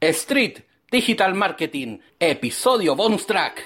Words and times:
Street 0.00 0.60
Digital 0.92 1.34
Marketing, 1.34 1.98
episodio 2.20 2.94
bonus 2.94 3.26
track. 3.26 3.60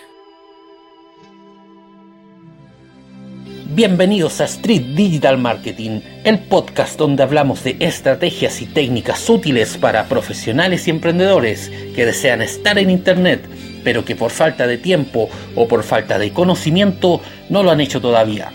Bienvenidos 3.74 4.40
a 4.40 4.44
Street 4.44 4.94
Digital 4.96 5.36
Marketing, 5.36 6.00
el 6.24 6.38
podcast 6.38 6.98
donde 6.98 7.22
hablamos 7.22 7.62
de 7.64 7.76
estrategias 7.80 8.62
y 8.62 8.66
técnicas 8.66 9.28
útiles 9.28 9.76
para 9.76 10.08
profesionales 10.08 10.88
y 10.88 10.90
emprendedores 10.90 11.70
que 11.94 12.06
desean 12.06 12.40
estar 12.40 12.78
en 12.78 12.88
Internet, 12.88 13.44
pero 13.84 14.06
que 14.06 14.16
por 14.16 14.30
falta 14.30 14.66
de 14.66 14.78
tiempo 14.78 15.28
o 15.54 15.68
por 15.68 15.82
falta 15.82 16.18
de 16.18 16.32
conocimiento 16.32 17.20
no 17.50 17.62
lo 17.62 17.70
han 17.70 17.82
hecho 17.82 18.00
todavía. 18.00 18.52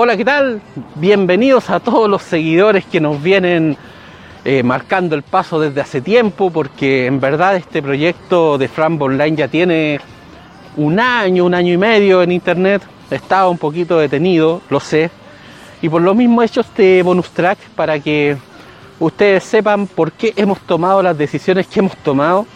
Hola, 0.00 0.16
¿qué 0.16 0.24
tal? 0.24 0.60
Bienvenidos 0.94 1.70
a 1.70 1.80
todos 1.80 2.08
los 2.08 2.22
seguidores 2.22 2.84
que 2.84 3.00
nos 3.00 3.20
vienen 3.20 3.76
eh, 4.44 4.62
marcando 4.62 5.16
el 5.16 5.24
paso 5.24 5.58
desde 5.58 5.80
hace 5.80 6.00
tiempo, 6.00 6.52
porque 6.52 7.06
en 7.06 7.18
verdad 7.18 7.56
este 7.56 7.82
proyecto 7.82 8.58
de 8.58 8.68
Frambo 8.68 9.06
Online 9.06 9.36
ya 9.36 9.48
tiene 9.48 9.98
un 10.76 11.00
año, 11.00 11.44
un 11.44 11.52
año 11.52 11.72
y 11.72 11.76
medio 11.78 12.22
en 12.22 12.30
internet. 12.30 12.80
Estaba 13.10 13.48
un 13.48 13.58
poquito 13.58 13.98
detenido, 13.98 14.62
lo 14.70 14.78
sé. 14.78 15.10
Y 15.82 15.88
por 15.88 16.00
lo 16.00 16.14
mismo 16.14 16.42
he 16.42 16.46
hecho 16.46 16.60
este 16.60 17.02
bonus 17.02 17.30
track 17.30 17.58
para 17.74 17.98
que 17.98 18.36
ustedes 19.00 19.42
sepan 19.42 19.88
por 19.88 20.12
qué 20.12 20.32
hemos 20.36 20.60
tomado 20.60 21.02
las 21.02 21.18
decisiones 21.18 21.66
que 21.66 21.80
hemos 21.80 21.96
tomado, 21.96 22.46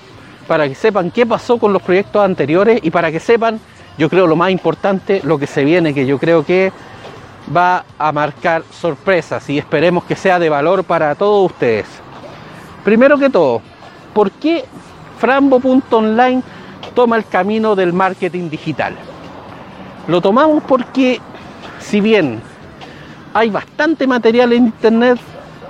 para 0.46 0.68
que 0.68 0.76
sepan 0.76 1.10
qué 1.10 1.26
pasó 1.26 1.58
con 1.58 1.72
los 1.72 1.82
proyectos 1.82 2.24
anteriores 2.24 2.78
y 2.84 2.92
para 2.92 3.10
que 3.10 3.18
sepan, 3.18 3.58
yo 3.98 4.08
creo 4.08 4.28
lo 4.28 4.36
más 4.36 4.52
importante, 4.52 5.20
lo 5.24 5.40
que 5.40 5.48
se 5.48 5.64
viene, 5.64 5.92
que 5.92 6.06
yo 6.06 6.20
creo 6.20 6.46
que 6.46 6.70
va 7.54 7.84
a 7.98 8.12
marcar 8.12 8.62
sorpresas 8.70 9.48
y 9.50 9.58
esperemos 9.58 10.04
que 10.04 10.16
sea 10.16 10.38
de 10.38 10.48
valor 10.48 10.84
para 10.84 11.14
todos 11.14 11.50
ustedes. 11.50 11.86
Primero 12.84 13.18
que 13.18 13.30
todo, 13.30 13.62
¿por 14.14 14.30
qué 14.32 14.64
Frambo.online 15.18 16.42
toma 16.94 17.16
el 17.16 17.26
camino 17.26 17.76
del 17.76 17.92
marketing 17.92 18.50
digital? 18.50 18.96
Lo 20.08 20.20
tomamos 20.20 20.62
porque 20.64 21.20
si 21.78 22.00
bien 22.00 22.40
hay 23.34 23.50
bastante 23.50 24.06
material 24.06 24.52
en 24.52 24.66
internet, 24.66 25.18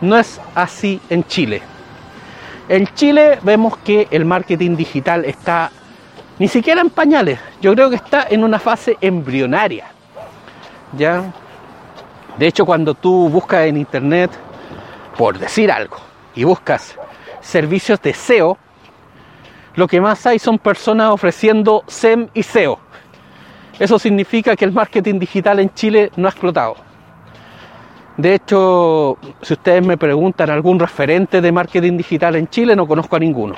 no 0.00 0.16
es 0.18 0.40
así 0.54 1.00
en 1.10 1.24
Chile. 1.24 1.62
En 2.68 2.86
Chile 2.94 3.38
vemos 3.42 3.76
que 3.78 4.08
el 4.10 4.24
marketing 4.24 4.76
digital 4.76 5.24
está 5.24 5.70
ni 6.38 6.48
siquiera 6.48 6.80
en 6.80 6.90
pañales, 6.90 7.38
yo 7.60 7.74
creo 7.74 7.90
que 7.90 7.96
está 7.96 8.26
en 8.28 8.42
una 8.42 8.58
fase 8.58 8.96
embrionaria. 9.00 9.86
¿Ya? 10.96 11.32
De 12.38 12.46
hecho, 12.46 12.64
cuando 12.64 12.94
tú 12.94 13.28
buscas 13.28 13.66
en 13.66 13.76
internet, 13.76 14.30
por 15.16 15.38
decir 15.38 15.70
algo, 15.70 15.96
y 16.34 16.44
buscas 16.44 16.96
servicios 17.40 18.00
de 18.00 18.14
SEO, 18.14 18.56
lo 19.74 19.86
que 19.86 20.00
más 20.00 20.26
hay 20.26 20.38
son 20.38 20.58
personas 20.58 21.10
ofreciendo 21.10 21.84
SEM 21.86 22.28
y 22.34 22.42
SEO. 22.42 22.78
Eso 23.78 23.98
significa 23.98 24.54
que 24.56 24.64
el 24.64 24.72
marketing 24.72 25.18
digital 25.18 25.60
en 25.60 25.72
Chile 25.74 26.10
no 26.16 26.28
ha 26.28 26.30
explotado. 26.30 26.76
De 28.16 28.34
hecho, 28.34 29.16
si 29.40 29.54
ustedes 29.54 29.84
me 29.84 29.96
preguntan 29.96 30.50
algún 30.50 30.78
referente 30.78 31.40
de 31.40 31.52
marketing 31.52 31.96
digital 31.96 32.36
en 32.36 32.48
Chile, 32.48 32.76
no 32.76 32.86
conozco 32.86 33.16
a 33.16 33.18
ninguno 33.18 33.56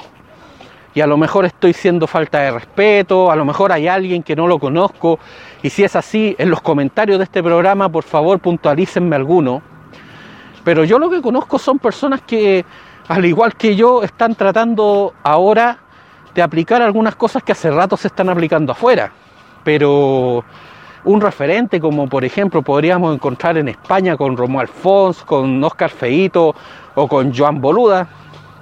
y 0.94 1.00
a 1.00 1.06
lo 1.06 1.16
mejor 1.16 1.44
estoy 1.44 1.72
siendo 1.72 2.06
falta 2.06 2.40
de 2.40 2.52
respeto, 2.52 3.30
a 3.30 3.36
lo 3.36 3.44
mejor 3.44 3.72
hay 3.72 3.88
alguien 3.88 4.22
que 4.22 4.36
no 4.36 4.46
lo 4.46 4.60
conozco 4.60 5.18
y 5.62 5.70
si 5.70 5.82
es 5.82 5.96
así, 5.96 6.36
en 6.38 6.50
los 6.50 6.60
comentarios 6.60 7.18
de 7.18 7.24
este 7.24 7.42
programa 7.42 7.88
por 7.88 8.04
favor 8.04 8.38
puntualícenme 8.38 9.16
alguno. 9.16 9.60
Pero 10.62 10.84
yo 10.84 10.98
lo 10.98 11.10
que 11.10 11.20
conozco 11.20 11.58
son 11.58 11.78
personas 11.78 12.22
que, 12.22 12.64
al 13.08 13.24
igual 13.24 13.54
que 13.54 13.76
yo, 13.76 14.02
están 14.02 14.34
tratando 14.34 15.12
ahora 15.22 15.78
de 16.34 16.42
aplicar 16.42 16.80
algunas 16.80 17.16
cosas 17.16 17.42
que 17.42 17.52
hace 17.52 17.70
rato 17.70 17.96
se 17.96 18.08
están 18.08 18.28
aplicando 18.28 18.72
afuera. 18.72 19.12
Pero 19.62 20.44
un 21.04 21.20
referente 21.20 21.80
como 21.80 22.08
por 22.08 22.24
ejemplo 22.24 22.62
podríamos 22.62 23.14
encontrar 23.14 23.58
en 23.58 23.68
España 23.68 24.16
con 24.16 24.36
Romo 24.36 24.60
Alfons, 24.60 25.22
con 25.24 25.62
Oscar 25.62 25.90
Feito 25.90 26.54
o 26.94 27.08
con 27.08 27.34
Joan 27.34 27.60
Boluda, 27.60 28.08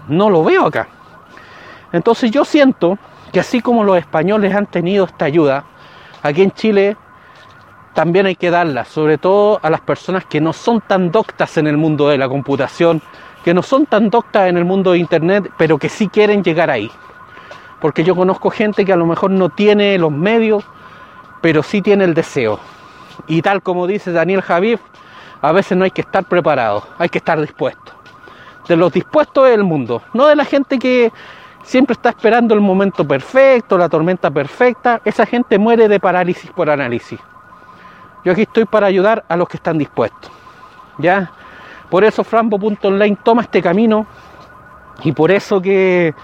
no 0.09 0.29
lo 0.29 0.43
veo 0.43 0.67
acá. 0.67 0.89
Entonces 1.93 2.31
yo 2.31 2.45
siento 2.45 2.99
que 3.33 3.41
así 3.41 3.61
como 3.61 3.85
los 3.85 3.99
españoles 3.99 4.55
han 4.55 4.67
tenido 4.67 5.05
esta 5.05 5.27
ayuda, 5.27 5.65
aquí 6.23 6.43
en 6.43 6.53
Chile 6.53 6.97
también 7.95 8.27
hay 8.27 8.37
que 8.37 8.51
darla, 8.51 8.85
sobre 8.85 9.19
todo 9.19 9.61
a 9.63 9.69
las 9.69 9.81
personas 9.81 10.25
que 10.25 10.41
no 10.41 10.53
son 10.53 10.81
tan 10.81 11.11
doctas 11.11 11.59
en 11.59 11.67
el 11.67 11.77
mundo 11.77 12.09
de 12.09 12.19
la 12.19 12.29
computación, 12.29 13.03
que 13.45 13.53
no 13.53 13.63
son 13.63 13.87
tan 13.87 14.09
doctas 14.09 14.49
en 14.49 14.57
el 14.57 14.65
mundo 14.65 14.93
de 14.93 14.99
Internet, 14.99 15.51
pero 15.59 15.79
que 15.79 15.89
sí 15.89 16.09
quieren 16.09 16.43
llegar 16.43 16.71
ahí. 16.71 16.91
Porque 17.81 18.05
yo 18.05 18.15
conozco 18.15 18.51
gente 18.51 18.85
que 18.85 18.93
a 18.93 18.97
lo 18.97 19.07
mejor 19.07 19.31
no 19.31 19.51
tiene 19.51 19.99
los 19.99 20.13
medios, 20.13 20.65
pero 21.41 21.63
sí 21.63 21.83
tiene 21.83 22.05
el 22.05 22.15
deseo. 22.15 22.61
Y 23.27 23.43
tal 23.43 23.63
como 23.63 23.87
dice 23.87 24.13
Daniel 24.13 24.41
Javier, 24.41 24.79
a 25.43 25.53
veces 25.53 25.77
no 25.77 25.85
hay 25.85 25.91
que 25.91 26.03
estar 26.03 26.25
preparado, 26.25 26.85
hay 26.99 27.09
que 27.09 27.19
estar 27.19 27.41
dispuesto. 27.41 27.93
De 28.69 28.77
los 28.77 28.93
dispuestos 28.93 29.49
del 29.49 29.65
mundo, 29.65 30.03
no 30.15 30.29
de 30.29 30.37
la 30.37 30.45
gente 30.45 30.79
que 30.79 31.13
siempre 31.63 31.95
está 31.95 32.11
esperando 32.11 32.55
el 32.55 32.61
momento 32.61 33.07
perfecto, 33.07 33.79
la 33.79 33.89
tormenta 33.89 34.31
perfecta. 34.31 35.01
Esa 35.05 35.27
gente 35.27 35.59
muere 35.59 35.89
de 35.89 36.01
parálisis 36.01 36.51
por 36.51 36.71
análisis. 36.71 37.19
Yo 38.25 38.33
aquí 38.33 38.43
estoy 38.43 38.65
para 38.65 38.87
ayudar 38.87 39.25
a 39.29 39.37
los 39.37 39.49
que 39.49 39.57
están 39.57 39.79
dispuestos. 39.79 40.31
¿Ya? 40.99 41.31
Por 41.91 42.05
eso 42.05 42.25
Frambo.online 42.25 43.19
toma 43.23 43.43
este 43.43 43.61
camino 43.61 44.07
y 45.03 45.13
por 45.13 45.31
eso 45.31 45.61
que 45.61 46.15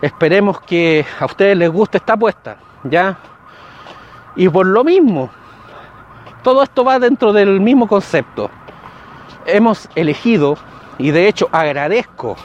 esperemos 0.00 0.60
que 0.60 1.04
a 1.18 1.26
ustedes 1.26 1.56
les 1.56 1.70
guste 1.70 1.98
esta 1.98 2.14
apuesta. 2.14 2.56
¿Ya? 2.84 3.18
Y 4.36 4.48
por 4.48 4.66
lo 4.66 4.84
mismo, 4.84 5.30
todo 6.42 6.62
esto 6.62 6.84
va 6.84 6.98
dentro 6.98 7.32
del 7.32 7.60
mismo 7.60 7.88
concepto. 7.88 8.50
Hemos 9.46 9.88
elegido, 9.94 10.56
y 10.98 11.10
de 11.10 11.28
hecho 11.28 11.48
agradezco 11.52 12.36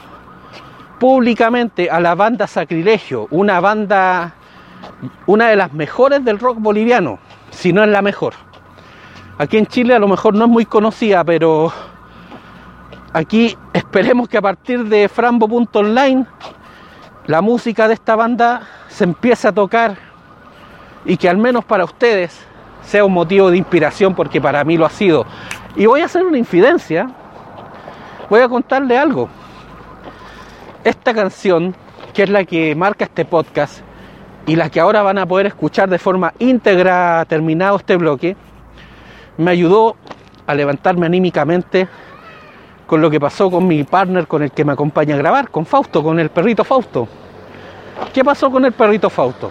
públicamente 1.02 1.90
a 1.90 1.98
la 1.98 2.14
banda 2.14 2.46
Sacrilegio, 2.46 3.26
una 3.32 3.58
banda, 3.58 4.34
una 5.26 5.48
de 5.48 5.56
las 5.56 5.72
mejores 5.72 6.24
del 6.24 6.38
rock 6.38 6.58
boliviano, 6.60 7.18
si 7.50 7.72
no 7.72 7.82
es 7.82 7.88
la 7.88 8.02
mejor. 8.02 8.34
Aquí 9.36 9.58
en 9.58 9.66
Chile 9.66 9.96
a 9.96 9.98
lo 9.98 10.06
mejor 10.06 10.32
no 10.36 10.44
es 10.44 10.50
muy 10.52 10.64
conocida, 10.64 11.24
pero 11.24 11.72
aquí 13.12 13.58
esperemos 13.72 14.28
que 14.28 14.38
a 14.38 14.42
partir 14.42 14.84
de 14.84 15.08
Frambo.online 15.08 16.24
la 17.26 17.40
música 17.40 17.88
de 17.88 17.94
esta 17.94 18.14
banda 18.14 18.62
se 18.86 19.02
empiece 19.02 19.48
a 19.48 19.52
tocar 19.52 19.96
y 21.04 21.16
que 21.16 21.28
al 21.28 21.36
menos 21.36 21.64
para 21.64 21.82
ustedes 21.82 22.46
sea 22.84 23.04
un 23.04 23.12
motivo 23.12 23.50
de 23.50 23.56
inspiración 23.56 24.14
porque 24.14 24.40
para 24.40 24.62
mí 24.62 24.76
lo 24.76 24.86
ha 24.86 24.90
sido. 24.90 25.26
Y 25.74 25.86
voy 25.86 26.02
a 26.02 26.04
hacer 26.04 26.22
una 26.22 26.38
infidencia, 26.38 27.10
voy 28.30 28.40
a 28.40 28.48
contarle 28.48 28.96
algo 28.96 29.41
esta 30.84 31.14
canción, 31.14 31.74
que 32.14 32.24
es 32.24 32.30
la 32.30 32.44
que 32.44 32.74
marca 32.74 33.04
este 33.04 33.24
podcast 33.24 33.80
y 34.46 34.56
la 34.56 34.70
que 34.70 34.80
ahora 34.80 35.02
van 35.02 35.18
a 35.18 35.26
poder 35.26 35.46
escuchar 35.46 35.88
de 35.88 35.98
forma 35.98 36.32
íntegra 36.38 37.24
terminado 37.28 37.76
este 37.76 37.96
bloque, 37.96 38.36
me 39.38 39.50
ayudó 39.50 39.96
a 40.46 40.54
levantarme 40.54 41.06
anímicamente 41.06 41.88
con 42.86 43.00
lo 43.00 43.10
que 43.10 43.20
pasó 43.20 43.50
con 43.50 43.66
mi 43.66 43.84
partner 43.84 44.26
con 44.26 44.42
el 44.42 44.50
que 44.50 44.64
me 44.64 44.72
acompaña 44.72 45.14
a 45.14 45.18
grabar, 45.18 45.50
con 45.50 45.64
Fausto, 45.64 46.02
con 46.02 46.18
el 46.18 46.30
perrito 46.30 46.64
Fausto. 46.64 47.08
¿Qué 48.12 48.24
pasó 48.24 48.50
con 48.50 48.64
el 48.64 48.72
perrito 48.72 49.08
Fausto? 49.08 49.50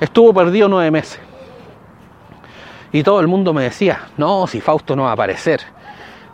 Estuvo 0.00 0.32
perdido 0.32 0.68
nueve 0.68 0.90
meses. 0.90 1.20
Y 2.92 3.02
todo 3.02 3.20
el 3.20 3.26
mundo 3.26 3.52
me 3.52 3.64
decía, 3.64 4.08
no, 4.16 4.46
si 4.46 4.60
Fausto 4.60 4.94
no 4.94 5.04
va 5.04 5.10
a 5.10 5.12
aparecer, 5.14 5.60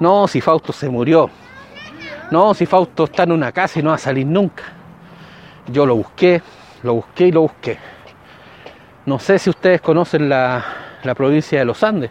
no, 0.01 0.29
si 0.29 0.41
Fausto 0.41 0.73
se 0.73 0.89
murió, 0.89 1.31
no, 2.31 2.53
si 2.53 2.67
Fausto 2.67 3.05
está 3.05 3.23
en 3.23 3.33
una 3.33 3.53
casa 3.53 3.79
y 3.79 3.83
no 3.83 3.91
va 3.91 3.97
a 3.97 3.99
salir 3.99 4.27
nunca. 4.27 4.65
Yo 5.67 5.87
lo 5.87 5.97
busqué, 5.97 6.43
lo 6.83 6.95
busqué 6.95 7.29
y 7.29 7.33
lo 7.33 7.43
busqué. 7.43 7.79
No 9.07 9.19
sé 9.19 9.39
si 9.39 9.49
ustedes 9.49 9.81
conocen 9.81 10.29
la, 10.29 10.65
provincia 11.17 11.59
de 11.59 11.65
los 11.65 11.83
Andes, 11.83 12.11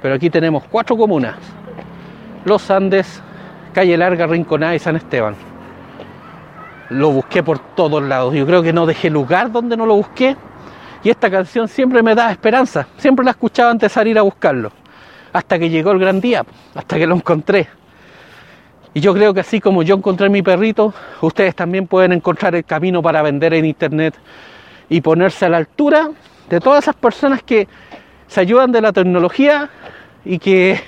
pero 0.00 0.14
aquí 0.14 0.30
tenemos 0.30 0.62
cuatro 0.70 0.96
comunas. 0.96 1.34
Los 2.44 2.70
Andes, 2.70 3.20
Calle 3.72 3.96
Larga, 3.96 4.28
Rinconada 4.28 4.76
y 4.76 4.78
San 4.78 4.94
Esteban. 4.94 5.34
Lo 6.90 7.10
busqué 7.10 7.42
por 7.42 7.58
todos 7.74 8.02
lados. 8.02 8.34
Yo 8.34 8.46
creo 8.46 8.62
que 8.62 8.72
no 8.72 8.86
dejé 8.86 9.10
lugar 9.10 9.50
donde 9.50 9.76
no 9.76 9.86
lo 9.86 9.96
busqué. 9.96 10.36
Y 11.02 11.10
esta 11.10 11.30
canción 11.30 11.66
siempre 11.66 12.02
me 12.02 12.14
da 12.14 12.30
esperanza. 12.30 12.86
Siempre 12.96 13.24
la 13.24 13.32
escuchaba 13.32 13.70
antes 13.70 13.90
de 13.90 13.94
salir 13.94 14.18
a 14.18 14.22
buscarlo. 14.22 14.70
Hasta 15.32 15.58
que 15.58 15.70
llegó 15.70 15.92
el 15.92 15.98
gran 15.98 16.20
día, 16.20 16.44
hasta 16.74 16.96
que 16.96 17.06
lo 17.06 17.14
encontré. 17.14 17.68
Y 18.92 19.00
yo 19.00 19.14
creo 19.14 19.32
que 19.32 19.40
así 19.40 19.60
como 19.60 19.82
yo 19.82 19.94
encontré 19.96 20.28
mi 20.28 20.42
perrito, 20.42 20.92
ustedes 21.20 21.54
también 21.54 21.86
pueden 21.86 22.12
encontrar 22.12 22.54
el 22.54 22.64
camino 22.64 23.02
para 23.02 23.22
vender 23.22 23.54
en 23.54 23.64
Internet 23.64 24.14
y 24.88 25.00
ponerse 25.00 25.46
a 25.46 25.48
la 25.48 25.58
altura 25.58 26.10
de 26.48 26.60
todas 26.60 26.84
esas 26.84 26.96
personas 26.96 27.42
que 27.42 27.68
se 28.26 28.40
ayudan 28.40 28.72
de 28.72 28.80
la 28.80 28.92
tecnología 28.92 29.70
y 30.24 30.38
que 30.38 30.80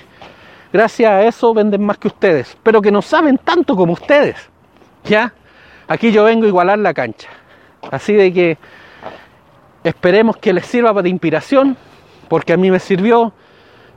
gracias 0.73 1.11
a 1.11 1.23
eso 1.23 1.53
venden 1.53 1.85
más 1.85 1.97
que 1.97 2.09
ustedes, 2.09 2.57
pero 2.61 2.81
que 2.81 2.91
no 2.91 3.01
saben 3.01 3.37
tanto 3.37 3.75
como 3.75 3.93
ustedes. 3.93 4.35
¿Ya? 5.05 5.33
Aquí 5.87 6.11
yo 6.11 6.25
vengo 6.25 6.45
a 6.45 6.47
igualar 6.47 6.79
la 6.79 6.93
cancha. 6.93 7.29
Así 7.91 8.13
de 8.13 8.33
que 8.33 8.57
esperemos 9.83 10.37
que 10.37 10.53
les 10.53 10.65
sirva 10.65 11.01
de 11.01 11.09
inspiración, 11.09 11.77
porque 12.27 12.53
a 12.53 12.57
mí 12.57 12.69
me 12.69 12.79
sirvió 12.79 13.33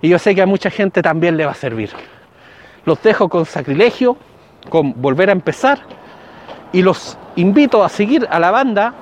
y 0.01 0.09
yo 0.09 0.19
sé 0.19 0.35
que 0.35 0.43
a 0.43 0.47
mucha 0.47 0.71
gente 0.71 1.03
también 1.03 1.37
le 1.37 1.45
va 1.45 1.53
a 1.53 1.55
servir. 1.55 1.91
Los 2.87 3.03
dejo 3.03 3.29
con 3.29 3.45
sacrilegio, 3.45 4.17
con 4.71 4.95
volver 5.03 5.29
a 5.29 5.33
empezar 5.33 5.81
y 6.73 6.83
los 6.83 7.19
invito 7.35 7.85
a 7.85 7.89
seguir 7.89 8.27
a 8.31 8.39
la 8.39 8.51
banda 8.51 8.95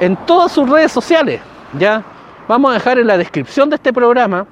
en 0.00 0.16
todas 0.26 0.52
sus 0.52 0.68
redes 0.68 0.90
sociales. 0.90 1.40
Ya 1.78 2.02
vamos 2.48 2.70
a 2.70 2.74
dejar 2.74 2.98
en 2.98 3.06
la 3.06 3.18
descripción 3.18 3.68
de 3.68 3.76
este 3.76 3.92
programa 3.92 4.46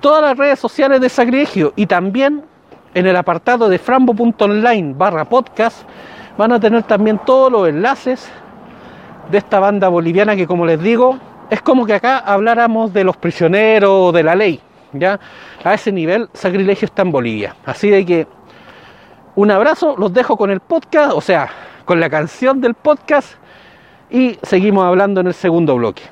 todas 0.00 0.20
las 0.20 0.36
redes 0.36 0.58
sociales 0.58 1.00
de 1.00 1.08
Sacrilegio 1.08 1.72
y 1.76 1.86
también 1.86 2.44
en 2.92 3.06
el 3.06 3.16
apartado 3.16 3.68
de 3.68 3.78
frambo.online 3.78 4.94
barra 4.96 5.24
podcast 5.24 5.84
van 6.36 6.52
a 6.52 6.60
tener 6.60 6.82
también 6.82 7.20
todos 7.24 7.52
los 7.52 7.68
enlaces 7.68 8.28
de 9.30 9.38
esta 9.38 9.60
banda 9.60 9.88
boliviana 9.88 10.34
que 10.34 10.46
como 10.46 10.66
les 10.66 10.80
digo 10.80 11.18
es 11.50 11.62
como 11.62 11.86
que 11.86 11.94
acá 11.94 12.18
habláramos 12.18 12.92
de 12.92 13.04
los 13.04 13.16
prisioneros 13.16 14.12
de 14.12 14.22
la 14.22 14.34
ley 14.34 14.60
ya 14.92 15.18
a 15.64 15.74
ese 15.74 15.92
nivel 15.92 16.28
sacrilegio 16.32 16.86
está 16.86 17.02
en 17.02 17.12
Bolivia. 17.12 17.56
Así 17.64 17.90
de 17.90 18.04
que 18.04 18.26
un 19.34 19.50
abrazo 19.50 19.94
los 19.96 20.12
dejo 20.12 20.36
con 20.36 20.50
el 20.50 20.60
podcast 20.60 21.12
o 21.14 21.20
sea 21.20 21.48
con 21.84 22.00
la 22.00 22.10
canción 22.10 22.60
del 22.60 22.74
podcast 22.74 23.34
y 24.10 24.38
seguimos 24.42 24.84
hablando 24.84 25.20
en 25.20 25.28
el 25.28 25.34
segundo 25.34 25.76
bloque 25.76 26.02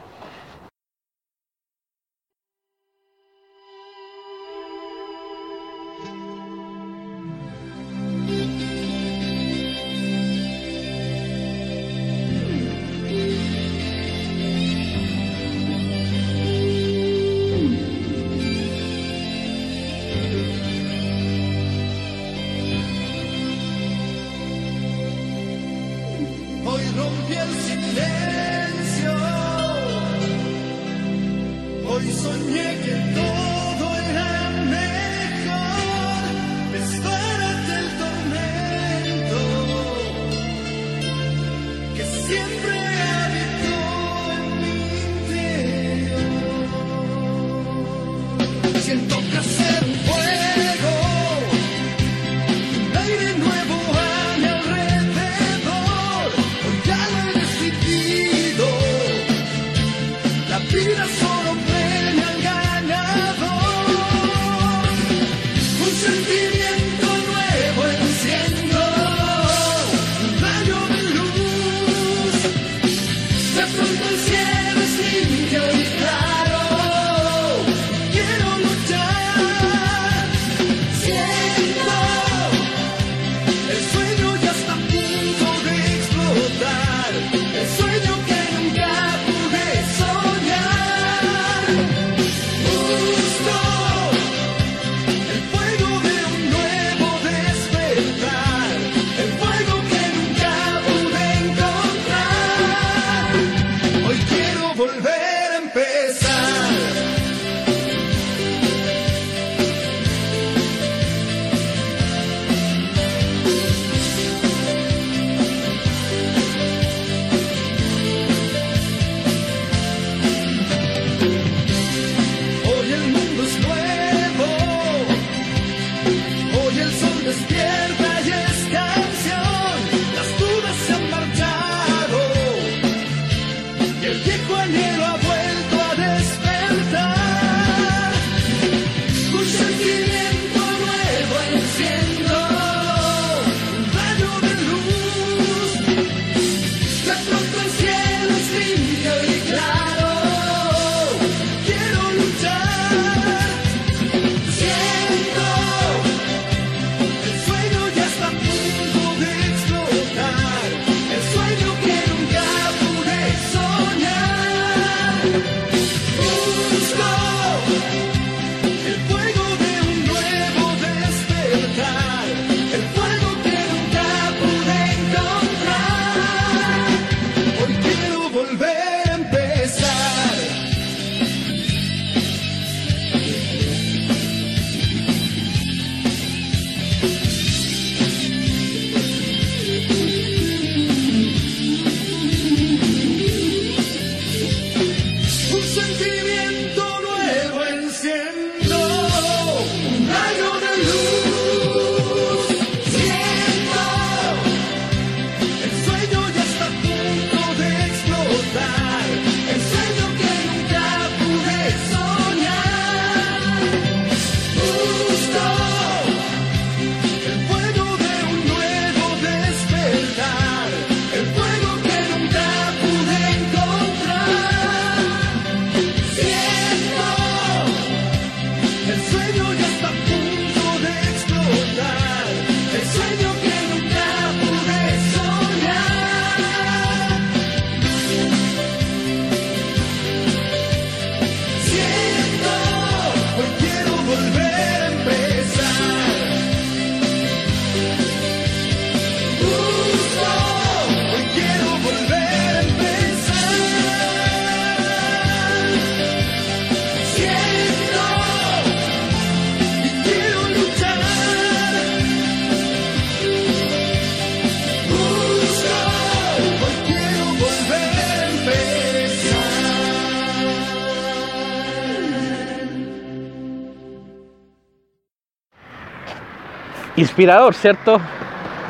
inspirador, 276.97 277.55
¿cierto? 277.55 278.01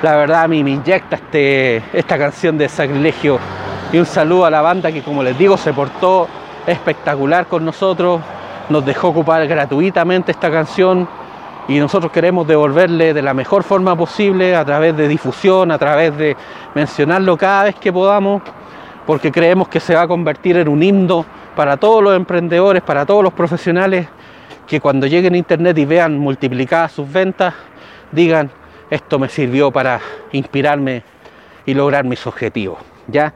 La 0.02 0.16
verdad 0.16 0.42
a 0.42 0.48
mí 0.48 0.62
me 0.62 0.70
inyecta 0.70 1.16
este, 1.16 1.82
esta 1.92 2.18
canción 2.18 2.58
de 2.58 2.68
sacrilegio. 2.68 3.38
Y 3.92 3.98
un 3.98 4.06
saludo 4.06 4.44
a 4.44 4.50
la 4.50 4.60
banda 4.60 4.92
que 4.92 5.02
como 5.02 5.22
les 5.22 5.38
digo 5.38 5.56
se 5.56 5.72
portó 5.72 6.28
espectacular 6.66 7.46
con 7.46 7.64
nosotros, 7.64 8.20
nos 8.68 8.84
dejó 8.84 9.08
ocupar 9.08 9.46
gratuitamente 9.46 10.32
esta 10.32 10.50
canción. 10.50 11.08
Y 11.68 11.78
nosotros 11.78 12.12
queremos 12.12 12.46
devolverle 12.46 13.14
de 13.14 13.22
la 13.22 13.34
mejor 13.34 13.62
forma 13.62 13.96
posible 13.96 14.54
a 14.54 14.64
través 14.64 14.96
de 14.96 15.08
difusión, 15.08 15.70
a 15.70 15.78
través 15.78 16.16
de 16.16 16.36
mencionarlo 16.74 17.36
cada 17.36 17.64
vez 17.64 17.74
que 17.76 17.92
podamos, 17.92 18.42
porque 19.04 19.32
creemos 19.32 19.68
que 19.68 19.80
se 19.80 19.94
va 19.94 20.02
a 20.02 20.08
convertir 20.08 20.56
en 20.58 20.68
un 20.68 20.82
himno 20.82 21.24
para 21.56 21.76
todos 21.76 22.02
los 22.02 22.14
emprendedores, 22.14 22.82
para 22.82 23.06
todos 23.06 23.22
los 23.24 23.32
profesionales 23.32 24.06
que 24.66 24.80
cuando 24.80 25.06
lleguen 25.06 25.34
a 25.34 25.38
internet 25.38 25.78
y 25.78 25.84
vean 25.84 26.18
multiplicadas 26.18 26.92
sus 26.92 27.10
ventas, 27.10 27.54
digan, 28.12 28.50
esto 28.90 29.18
me 29.18 29.28
sirvió 29.28 29.70
para 29.70 30.00
inspirarme 30.32 31.02
y 31.64 31.74
lograr 31.74 32.04
mis 32.04 32.26
objetivos, 32.26 32.78
¿ya? 33.08 33.34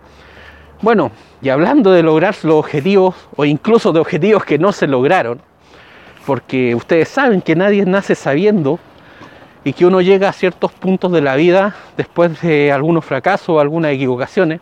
Bueno, 0.83 1.11
y 1.43 1.49
hablando 1.49 1.93
de 1.93 2.03
lograr 2.03 2.35
los 2.43 2.55
objetivos 2.55 3.15
o 3.37 3.45
incluso 3.45 3.93
de 3.93 4.01
objetivos 4.01 4.45
que 4.45 4.59
no 4.59 4.73
se 4.73 4.87
lograron, 4.87 5.41
porque 6.25 6.75
ustedes 6.75 7.09
saben 7.09 7.43
que 7.43 7.57
nadie 7.57 7.85
nace 7.85 8.15
sabiendo 8.15 8.79
y 9.65 9.73
que 9.73 9.85
uno 9.85 10.01
llega 10.01 10.29
a 10.29 10.33
ciertos 10.33 10.73
puntos 10.73 11.13
de 11.13 11.21
la 11.21 11.37
vida 11.37 11.75
después 11.97 12.41
de 12.41 12.73
algunos 12.73 13.05
fracasos 13.05 13.51
o 13.51 13.61
algunas 13.61 13.93
equivocaciones, 13.93 14.61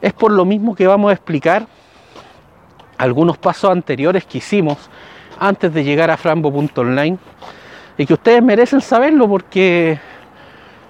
es 0.00 0.12
por 0.12 0.32
lo 0.32 0.44
mismo 0.44 0.74
que 0.74 0.86
vamos 0.86 1.10
a 1.10 1.14
explicar 1.14 1.66
algunos 2.96 3.36
pasos 3.36 3.70
anteriores 3.70 4.24
que 4.24 4.38
hicimos 4.38 4.78
antes 5.38 5.72
de 5.72 5.84
llegar 5.84 6.10
a 6.10 6.16
frambo.online 6.16 7.18
y 8.00 8.06
que 8.06 8.14
ustedes 8.14 8.42
merecen 8.42 8.80
saberlo 8.80 9.28
porque 9.28 10.00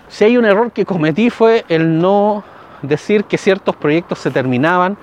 si 0.07 0.23
hay 0.23 0.37
un 0.37 0.45
error 0.45 0.71
que 0.71 0.87
cometí 0.87 1.29
fue 1.29 1.64
el 1.69 1.99
no 1.99 2.45
decir 2.83 3.25
que 3.25 3.37
ciertos 3.37 3.75
proyectos 3.75 4.21
se 4.21 4.31
terminaban 4.31 4.97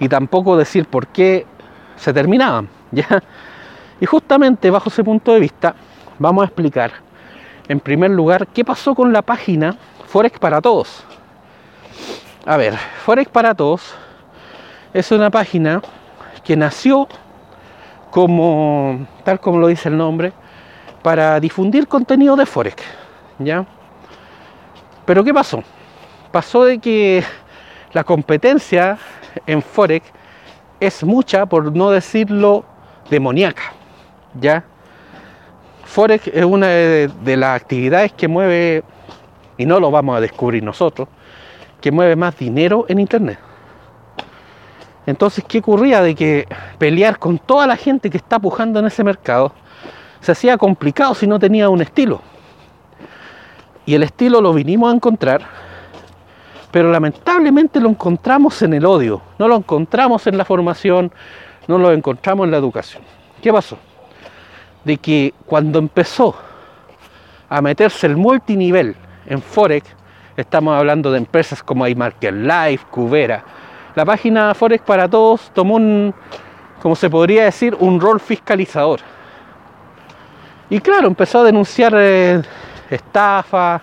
y 0.00 0.08
tampoco 0.08 0.56
decir 0.56 0.84
por 0.88 1.06
qué 1.06 1.46
se 1.94 2.12
terminaban, 2.12 2.68
¿ya? 2.90 3.22
Y 4.00 4.06
justamente 4.06 4.68
bajo 4.68 4.88
ese 4.88 5.04
punto 5.04 5.32
de 5.32 5.38
vista 5.38 5.76
vamos 6.18 6.42
a 6.42 6.46
explicar 6.46 6.90
en 7.68 7.78
primer 7.78 8.10
lugar 8.10 8.48
qué 8.48 8.64
pasó 8.64 8.92
con 8.96 9.12
la 9.12 9.22
página 9.22 9.76
Forex 10.08 10.40
para 10.40 10.60
Todos. 10.60 11.04
A 12.46 12.56
ver, 12.56 12.74
Forex 13.04 13.30
para 13.30 13.54
Todos 13.54 13.94
es 14.92 15.08
una 15.12 15.30
página 15.30 15.80
que 16.42 16.56
nació 16.56 17.06
como, 18.10 19.06
tal 19.22 19.38
como 19.38 19.60
lo 19.60 19.68
dice 19.68 19.88
el 19.88 19.96
nombre, 19.96 20.32
para 21.04 21.38
difundir 21.38 21.86
contenido 21.86 22.34
de 22.34 22.46
Forex. 22.46 22.82
¿Ya? 23.38 23.66
Pero 25.04 25.22
¿qué 25.22 25.34
pasó? 25.34 25.62
Pasó 26.32 26.64
de 26.64 26.78
que 26.78 27.22
la 27.92 28.04
competencia 28.04 28.96
en 29.46 29.60
Forex 29.60 30.10
es 30.80 31.04
mucha, 31.04 31.44
por 31.44 31.76
no 31.76 31.90
decirlo 31.90 32.64
demoníaca. 33.10 33.74
¿ya? 34.40 34.64
Forex 35.84 36.26
es 36.28 36.44
una 36.46 36.68
de, 36.68 37.36
las 37.36 37.60
actividades 37.60 38.14
que 38.14 38.26
mueve, 38.26 38.82
y 39.58 39.66
no 39.66 39.80
lo 39.80 39.90
vamos 39.90 40.16
a 40.16 40.22
descubrir 40.22 40.62
nosotros, 40.62 41.06
que 41.82 41.92
mueve 41.92 42.16
más 42.16 42.38
dinero 42.38 42.86
en 42.88 42.98
Internet. 42.98 43.38
Entonces, 45.04 45.44
¿qué 45.46 45.58
ocurría? 45.58 46.00
De 46.00 46.14
que 46.14 46.48
pelear 46.78 47.18
con 47.18 47.38
toda 47.38 47.66
la 47.66 47.76
gente 47.76 48.08
que 48.08 48.16
está 48.16 48.38
pujando 48.38 48.80
en 48.80 48.86
ese 48.86 49.04
mercado 49.04 49.52
se 50.24 50.32
hacía 50.32 50.58
complicado 50.58 51.14
si 51.14 51.26
no 51.26 51.38
tenía 51.38 51.68
un 51.68 51.82
estilo. 51.82 52.20
Y 53.86 53.94
el 53.94 54.02
estilo 54.02 54.40
lo 54.40 54.52
vinimos 54.52 54.92
a 54.92 54.96
encontrar, 54.96 55.42
pero 56.70 56.90
lamentablemente 56.90 57.78
lo 57.80 57.90
encontramos 57.90 58.60
en 58.62 58.74
el 58.74 58.86
odio, 58.86 59.20
no 59.38 59.46
lo 59.46 59.56
encontramos 59.56 60.26
en 60.26 60.38
la 60.38 60.44
formación, 60.44 61.12
no 61.68 61.78
lo 61.78 61.92
encontramos 61.92 62.44
en 62.46 62.50
la 62.50 62.56
educación. 62.56 63.02
¿Qué 63.42 63.52
pasó? 63.52 63.78
de 64.84 64.98
que 64.98 65.34
cuando 65.46 65.78
empezó 65.78 66.34
a 67.48 67.60
meterse 67.60 68.06
el 68.06 68.16
multinivel 68.16 68.94
en 69.26 69.40
Forex, 69.40 69.88
estamos 70.36 70.76
hablando 70.76 71.10
de 71.10 71.18
empresas 71.18 71.62
como 71.62 71.86
iMarket 71.86 72.34
Life, 72.34 72.86
Cubera, 72.90 73.44
la 73.94 74.04
página 74.04 74.54
Forex 74.54 74.84
para 74.84 75.08
Todos 75.08 75.50
tomó 75.54 75.76
un, 75.76 76.14
como 76.82 76.96
se 76.96 77.08
podría 77.08 77.44
decir, 77.44 77.76
un 77.78 78.00
rol 78.00 78.20
fiscalizador. 78.20 79.00
Y 80.70 80.80
claro, 80.80 81.06
empezó 81.06 81.40
a 81.40 81.44
denunciar 81.44 81.94
eh, 81.96 82.42
estafa, 82.90 83.82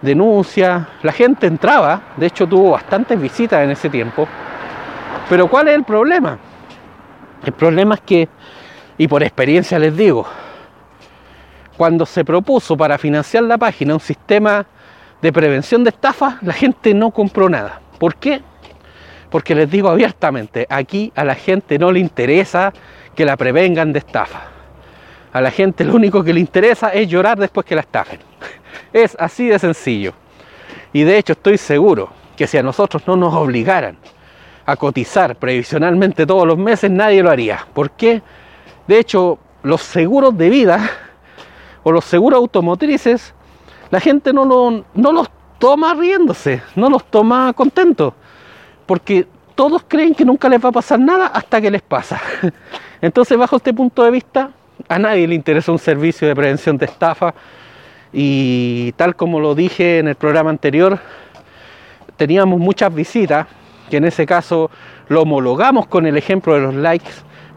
denuncias, 0.00 0.86
la 1.02 1.12
gente 1.12 1.46
entraba, 1.46 2.00
de 2.16 2.26
hecho 2.26 2.46
tuvo 2.46 2.70
bastantes 2.70 3.20
visitas 3.20 3.62
en 3.62 3.70
ese 3.70 3.88
tiempo. 3.90 4.26
Pero 5.28 5.48
¿cuál 5.48 5.68
es 5.68 5.74
el 5.74 5.84
problema? 5.84 6.38
El 7.44 7.52
problema 7.52 7.94
es 7.94 8.00
que 8.00 8.28
y 8.98 9.06
por 9.06 9.22
experiencia 9.22 9.78
les 9.78 9.96
digo, 9.96 10.26
cuando 11.76 12.04
se 12.04 12.24
propuso 12.24 12.76
para 12.76 12.98
financiar 12.98 13.44
la 13.44 13.56
página 13.56 13.94
un 13.94 14.00
sistema 14.00 14.66
de 15.22 15.32
prevención 15.32 15.84
de 15.84 15.90
estafas, 15.90 16.42
la 16.42 16.52
gente 16.52 16.92
no 16.92 17.12
compró 17.12 17.48
nada. 17.48 17.80
¿Por 17.98 18.16
qué? 18.16 18.42
Porque 19.30 19.54
les 19.54 19.70
digo 19.70 19.88
abiertamente, 19.88 20.66
aquí 20.68 21.12
a 21.14 21.22
la 21.22 21.36
gente 21.36 21.78
no 21.78 21.92
le 21.92 22.00
interesa 22.00 22.72
que 23.14 23.24
la 23.24 23.36
prevengan 23.36 23.92
de 23.92 24.00
estafa. 24.00 24.57
A 25.32 25.40
la 25.40 25.50
gente 25.50 25.84
lo 25.84 25.94
único 25.94 26.24
que 26.24 26.32
le 26.32 26.40
interesa 26.40 26.88
es 26.90 27.08
llorar 27.08 27.38
después 27.38 27.66
que 27.66 27.74
la 27.74 27.82
estafen. 27.82 28.20
Es 28.92 29.16
así 29.18 29.48
de 29.48 29.58
sencillo. 29.58 30.14
Y 30.92 31.02
de 31.02 31.18
hecho 31.18 31.32
estoy 31.32 31.58
seguro 31.58 32.10
que 32.36 32.46
si 32.46 32.56
a 32.56 32.62
nosotros 32.62 33.02
no 33.06 33.16
nos 33.16 33.34
obligaran 33.34 33.98
a 34.64 34.76
cotizar 34.76 35.36
previsionalmente 35.36 36.26
todos 36.26 36.46
los 36.46 36.56
meses, 36.56 36.90
nadie 36.90 37.22
lo 37.22 37.30
haría. 37.30 37.66
¿Por 37.74 37.90
qué? 37.90 38.22
De 38.86 38.98
hecho, 38.98 39.38
los 39.62 39.82
seguros 39.82 40.36
de 40.38 40.48
vida 40.48 40.90
o 41.82 41.92
los 41.92 42.04
seguros 42.04 42.38
automotrices, 42.38 43.34
la 43.90 44.00
gente 44.00 44.32
no, 44.32 44.44
no 44.46 45.12
los 45.12 45.28
toma 45.58 45.94
riéndose, 45.94 46.62
no 46.76 46.88
los 46.88 47.04
toma 47.04 47.52
contentos, 47.52 48.14
porque 48.86 49.26
todos 49.54 49.82
creen 49.88 50.14
que 50.14 50.24
nunca 50.24 50.48
les 50.48 50.64
va 50.64 50.68
a 50.68 50.72
pasar 50.72 51.00
nada 51.00 51.26
hasta 51.26 51.60
que 51.60 51.70
les 51.70 51.82
pasa. 51.82 52.20
Entonces, 53.00 53.36
bajo 53.36 53.56
este 53.56 53.74
punto 53.74 54.04
de 54.04 54.10
vista, 54.10 54.50
a 54.86 54.98
nadie 54.98 55.26
le 55.26 55.34
interesa 55.34 55.72
un 55.72 55.78
servicio 55.78 56.28
de 56.28 56.36
prevención 56.36 56.78
de 56.78 56.86
estafa 56.86 57.34
y 58.12 58.92
tal 58.92 59.16
como 59.16 59.40
lo 59.40 59.54
dije 59.54 59.98
en 59.98 60.08
el 60.08 60.14
programa 60.14 60.50
anterior, 60.50 60.98
teníamos 62.16 62.58
muchas 62.58 62.94
visitas, 62.94 63.46
que 63.90 63.96
en 63.96 64.04
ese 64.04 64.26
caso 64.26 64.70
lo 65.08 65.22
homologamos 65.22 65.86
con 65.86 66.06
el 66.06 66.16
ejemplo 66.16 66.54
de 66.54 66.60
los 66.60 66.74
likes, 66.74 67.10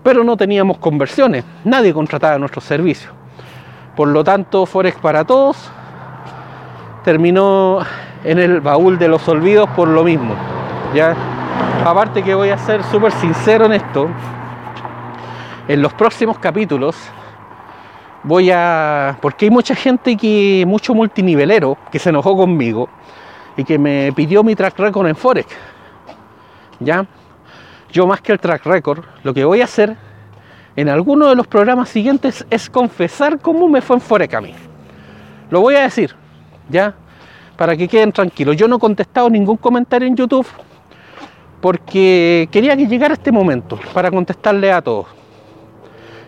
pero 0.03 0.23
no 0.23 0.37
teníamos 0.37 0.77
conversiones, 0.77 1.43
nadie 1.63 1.93
contrataba 1.93 2.37
nuestros 2.37 2.63
servicios. 2.63 3.13
Por 3.95 4.07
lo 4.07 4.23
tanto, 4.23 4.65
Forex 4.65 4.97
para 4.99 5.25
todos 5.25 5.69
terminó 7.03 7.79
en 8.23 8.39
el 8.39 8.61
baúl 8.61 8.97
de 8.97 9.07
los 9.07 9.27
olvidos 9.27 9.69
por 9.71 9.87
lo 9.87 10.03
mismo. 10.03 10.35
¿ya? 10.93 11.15
Aparte 11.85 12.23
que 12.23 12.33
voy 12.33 12.49
a 12.49 12.57
ser 12.57 12.83
súper 12.83 13.11
sincero 13.13 13.65
en 13.65 13.73
esto, 13.73 14.07
en 15.67 15.81
los 15.81 15.93
próximos 15.93 16.39
capítulos 16.39 16.95
voy 18.23 18.51
a... 18.51 19.17
porque 19.21 19.45
hay 19.45 19.51
mucha 19.51 19.75
gente 19.75 20.15
que, 20.15 20.63
mucho 20.67 20.93
multinivelero, 20.93 21.77
que 21.91 21.99
se 21.99 22.09
enojó 22.09 22.35
conmigo 22.35 22.89
y 23.57 23.63
que 23.63 23.77
me 23.77 24.11
pidió 24.13 24.43
mi 24.43 24.55
track 24.55 24.77
record 24.79 25.07
en 25.07 25.15
Forex. 25.15 25.47
¿Ya? 26.79 27.05
yo 27.91 28.07
más 28.07 28.21
que 28.21 28.31
el 28.31 28.39
track 28.39 28.65
record, 28.65 29.03
lo 29.23 29.33
que 29.33 29.43
voy 29.43 29.61
a 29.61 29.65
hacer 29.65 29.95
en 30.75 30.89
alguno 30.89 31.27
de 31.27 31.35
los 31.35 31.47
programas 31.47 31.89
siguientes 31.89 32.45
es 32.49 32.69
confesar 32.69 33.39
cómo 33.39 33.67
me 33.67 33.81
fue 33.81 33.97
en 33.97 34.01
Forex 34.01 34.33
a 34.33 34.41
mí. 34.41 34.53
Lo 35.49 35.59
voy 35.61 35.75
a 35.75 35.81
decir, 35.81 36.15
¿ya? 36.69 36.95
Para 37.57 37.75
que 37.75 37.87
queden 37.87 38.11
tranquilos. 38.11 38.55
Yo 38.55 38.67
no 38.67 38.77
he 38.77 38.79
contestado 38.79 39.29
ningún 39.29 39.57
comentario 39.57 40.07
en 40.07 40.15
YouTube 40.15 40.47
porque 41.59 42.47
quería 42.51 42.75
que 42.75 42.87
llegara 42.87 43.13
este 43.13 43.31
momento 43.31 43.77
para 43.93 44.09
contestarle 44.09 44.71
a 44.71 44.81
todos. 44.81 45.20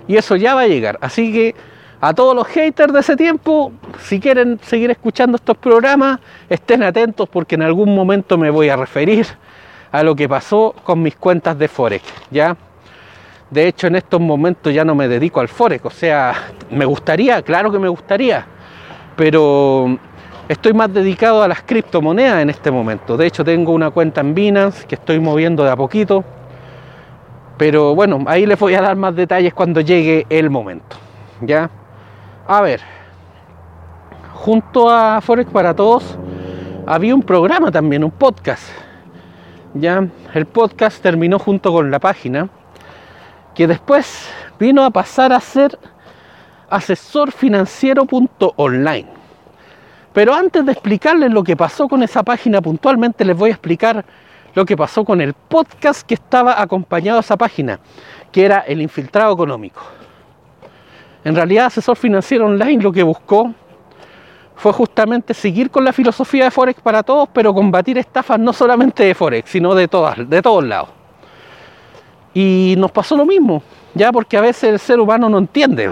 Y 0.08 0.18
eso 0.18 0.36
ya 0.36 0.56
va 0.56 0.62
a 0.62 0.68
llegar. 0.68 0.98
Así 1.02 1.32
que 1.32 1.56
a 2.02 2.14
todos 2.14 2.36
los 2.36 2.48
haters 2.48 2.92
de 2.92 3.00
ese 3.00 3.16
tiempo, 3.16 3.72
si 4.00 4.20
quieren 4.20 4.60
seguir 4.62 4.92
escuchando 4.92 5.38
estos 5.38 5.56
programas, 5.58 6.20
estén 6.50 6.84
atentos 6.84 7.30
porque 7.30 7.56
en 7.56 7.62
algún 7.62 7.96
momento 7.96 8.38
me 8.38 8.50
voy 8.50 8.68
a 8.68 8.76
referir 8.76 9.26
a 9.90 10.04
lo 10.04 10.14
que 10.16 10.28
pasó 10.28 10.76
con 10.84 11.02
mis 11.02 11.16
cuentas 11.16 11.58
de 11.58 11.68
Forex, 11.70 12.04
¿ya? 12.30 12.58
De 13.50 13.68
hecho, 13.68 13.88
en 13.88 13.96
estos 13.96 14.20
momentos 14.20 14.74
ya 14.74 14.84
no 14.84 14.96
me 14.96 15.08
dedico 15.08 15.40
al 15.40 15.48
Forex, 15.48 15.86
o 15.86 15.90
sea, 15.92 16.34
me 16.72 16.84
gustaría, 16.84 17.42
claro 17.42 17.72
que 17.72 17.80
me 17.80 17.88
gustaría, 17.88 18.46
pero 19.16 19.98
estoy 20.50 20.74
más 20.74 20.94
dedicado 20.94 21.44
a 21.44 21.48
las 21.48 21.62
criptomonedas 21.62 22.42
en 22.42 22.50
este 22.50 22.70
momento. 22.70 23.16
De 23.16 23.28
hecho, 23.28 23.46
tengo 23.46 23.72
una 23.72 23.92
cuenta 23.92 24.20
en 24.20 24.34
Binance 24.34 24.86
que 24.86 24.96
estoy 24.96 25.20
moviendo 25.20 25.64
de 25.64 25.72
a 25.72 25.76
poquito, 25.76 26.26
pero 27.66 27.96
bueno, 27.96 28.26
ahí 28.28 28.46
les 28.46 28.60
voy 28.60 28.76
a 28.76 28.82
dar 28.82 28.98
más 28.98 29.16
detalles 29.16 29.54
cuando 29.54 29.80
llegue 29.80 30.28
el 30.30 30.50
momento, 30.50 30.98
¿ya? 31.40 31.70
A 32.46 32.60
ver, 32.60 32.82
junto 34.34 34.90
a 34.90 35.22
Forex 35.22 35.50
para 35.50 35.74
Todos 35.74 36.18
había 36.86 37.16
un 37.16 37.24
programa 37.24 37.72
también, 37.72 38.04
un 38.04 38.12
podcast. 38.12 38.68
Ya 39.76 40.06
el 40.34 40.46
podcast 40.46 41.02
terminó 41.02 41.40
junto 41.40 41.72
con 41.72 41.90
la 41.90 42.00
página, 42.00 42.50
que 43.56 43.66
después 43.66 44.30
vino 44.60 44.84
a 44.84 44.90
pasar 44.90 45.32
a 45.32 45.40
ser 45.40 45.80
asesor 46.70 47.32
financiero.online. 47.32 49.08
Pero 50.12 50.34
antes 50.34 50.66
de 50.66 50.74
explicarles 50.74 51.32
lo 51.32 51.46
que 51.46 51.56
pasó 51.56 51.88
con 51.88 52.04
esa 52.04 52.24
página 52.24 52.62
puntualmente, 52.62 53.24
les 53.24 53.38
voy 53.38 53.52
a 53.52 53.54
explicar 53.54 54.04
lo 54.56 54.66
que 54.66 54.78
pasó 54.78 55.04
con 55.04 55.22
el 55.22 55.34
podcast 55.34 56.06
que 56.06 56.14
estaba 56.14 56.62
acompañado 56.62 57.18
a 57.18 57.22
esa 57.22 57.38
página, 57.38 57.80
que 58.32 58.46
era 58.46 58.60
el 58.60 58.82
infiltrado 58.82 59.34
económico. 59.34 59.82
En 61.24 61.36
realidad, 61.36 61.68
asesor 61.68 61.96
financiero 61.98 62.46
online 62.46 62.82
lo 62.82 62.92
que 62.92 63.04
buscó 63.04 63.54
fue 64.56 64.72
justamente 64.72 65.34
seguir 65.34 65.72
con 65.72 65.84
la 65.84 65.94
filosofía 65.94 66.46
de 66.46 66.52
Forex 66.52 66.82
para 66.82 67.02
todos, 67.04 67.30
pero 67.34 67.54
combatir 67.54 67.98
estafas 67.98 68.40
no 68.40 68.54
solamente 68.54 69.04
de 69.04 69.16
Forex, 69.16 69.50
sino 69.50 69.74
de, 69.74 69.88
todas, 69.88 70.30
de 70.30 70.42
todos 70.42 70.64
lados. 70.64 70.90
Y 72.34 72.76
nos 72.78 72.92
pasó 72.92 73.16
lo 73.16 73.26
mismo, 73.26 73.64
ya 73.94 74.12
porque 74.12 74.38
a 74.38 74.42
veces 74.42 74.64
el 74.64 74.80
ser 74.80 75.00
humano 75.00 75.30
no 75.30 75.38
entiende. 75.38 75.92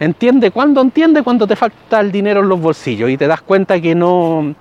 Entiende 0.00 0.50
cuando 0.50 0.80
entiende 0.80 1.22
cuando 1.22 1.46
te 1.46 1.56
falta 1.56 2.00
el 2.00 2.10
dinero 2.10 2.40
en 2.40 2.48
los 2.48 2.60
bolsillos 2.60 3.10
y 3.10 3.16
te 3.16 3.26
das 3.26 3.42
cuenta 3.42 3.80
que 3.80 3.94
no, 3.94 4.54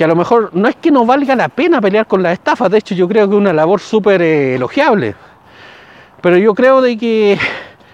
que 0.00 0.04
a 0.04 0.08
lo 0.08 0.16
mejor 0.16 0.48
no 0.54 0.66
es 0.66 0.76
que 0.76 0.90
no 0.90 1.04
valga 1.04 1.36
la 1.36 1.50
pena 1.50 1.78
pelear 1.78 2.06
con 2.06 2.22
las 2.22 2.32
estafas, 2.32 2.70
de 2.70 2.78
hecho 2.78 2.94
yo 2.94 3.06
creo 3.06 3.28
que 3.28 3.34
es 3.34 3.38
una 3.38 3.52
labor 3.52 3.80
súper 3.80 4.22
eh, 4.22 4.54
elogiable. 4.54 5.14
Pero 6.22 6.38
yo 6.38 6.54
creo 6.54 6.80
de 6.80 6.96
que 6.96 7.38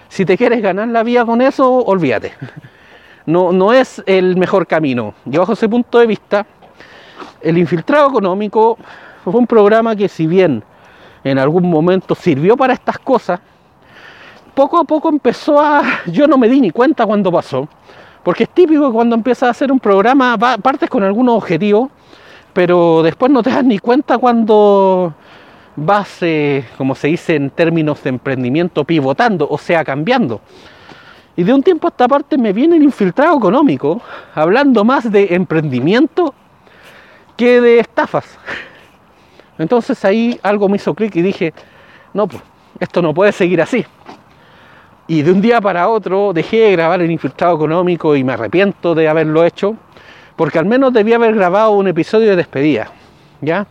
si 0.07 0.23
te 0.23 0.37
quieres 0.37 0.61
ganar 0.61 0.87
la 0.87 1.03
vida 1.03 1.25
con 1.25 1.41
eso, 1.41 1.69
olvídate. 1.69 2.31
No, 3.25 3.51
no 3.51 3.73
es 3.73 4.01
el 4.05 4.37
mejor 4.37 4.67
camino. 4.67 5.15
Y 5.25 5.35
bajo 5.35 5.51
ese 5.51 5.67
punto 5.67 5.99
de 5.99 6.07
vista, 6.07 6.45
el 7.41 7.57
infiltrado 7.57 8.07
económico 8.07 8.77
fue 9.25 9.33
un 9.33 9.45
programa 9.45 9.93
que 9.93 10.07
si 10.07 10.27
bien 10.27 10.63
en 11.25 11.37
algún 11.37 11.69
momento 11.69 12.15
sirvió 12.15 12.55
para 12.55 12.71
estas 12.71 12.99
cosas, 12.99 13.41
poco 14.55 14.77
a 14.77 14.85
poco 14.85 15.09
empezó 15.09 15.59
a... 15.59 15.81
Yo 16.05 16.25
no 16.25 16.37
me 16.37 16.47
di 16.47 16.61
ni 16.61 16.71
cuenta 16.71 17.05
cuando 17.05 17.33
pasó, 17.33 17.67
porque 18.23 18.43
es 18.43 18.49
típico 18.49 18.87
que 18.87 18.93
cuando 18.93 19.13
empiezas 19.13 19.47
a 19.47 19.51
hacer 19.51 19.73
un 19.73 19.79
programa 19.81 20.37
partes 20.37 20.89
con 20.89 21.03
algunos 21.03 21.35
objetivos, 21.35 21.89
pero 22.57 23.03
después 23.03 23.31
no 23.31 23.43
te 23.43 23.51
das 23.51 23.63
ni 23.63 23.77
cuenta 23.77 24.17
cuando 24.17 25.13
vas, 25.75 26.23
eh, 26.23 26.65
como 26.75 26.95
se 26.95 27.09
dice 27.09 27.35
en 27.35 27.51
términos 27.51 28.01
de 28.01 28.09
emprendimiento, 28.09 28.83
pivotando, 28.83 29.47
o 29.47 29.59
sea, 29.59 29.85
cambiando. 29.85 30.41
Y 31.35 31.43
de 31.43 31.53
un 31.53 31.61
tiempo 31.61 31.85
a 31.85 31.91
esta 31.91 32.07
parte 32.07 32.35
me 32.35 32.53
viene 32.53 32.77
el 32.77 32.81
infiltrado 32.81 33.37
económico, 33.37 34.01
hablando 34.33 34.83
más 34.83 35.11
de 35.11 35.35
emprendimiento 35.35 36.33
que 37.35 37.61
de 37.61 37.77
estafas. 37.77 38.39
Entonces 39.59 40.03
ahí 40.03 40.39
algo 40.41 40.67
me 40.67 40.77
hizo 40.77 40.95
clic 40.95 41.15
y 41.15 41.21
dije, 41.21 41.53
no, 42.11 42.25
pues, 42.25 42.41
esto 42.79 43.03
no 43.03 43.13
puede 43.13 43.33
seguir 43.33 43.61
así. 43.61 43.85
Y 45.05 45.21
de 45.21 45.31
un 45.31 45.41
día 45.41 45.61
para 45.61 45.87
otro 45.89 46.33
dejé 46.33 46.57
de 46.61 46.71
grabar 46.71 47.03
el 47.03 47.11
infiltrado 47.11 47.55
económico 47.55 48.15
y 48.15 48.23
me 48.23 48.33
arrepiento 48.33 48.95
de 48.95 49.07
haberlo 49.07 49.45
hecho, 49.45 49.75
porque 50.37 50.59
al 50.59 50.65
menos 50.65 50.93
debía 50.93 51.17
haber 51.17 51.35
grabado 51.35 51.71
un 51.71 51.87
episodio 51.87 52.29
de 52.29 52.37
despedida, 52.37 52.91
¿ya? 53.41 53.67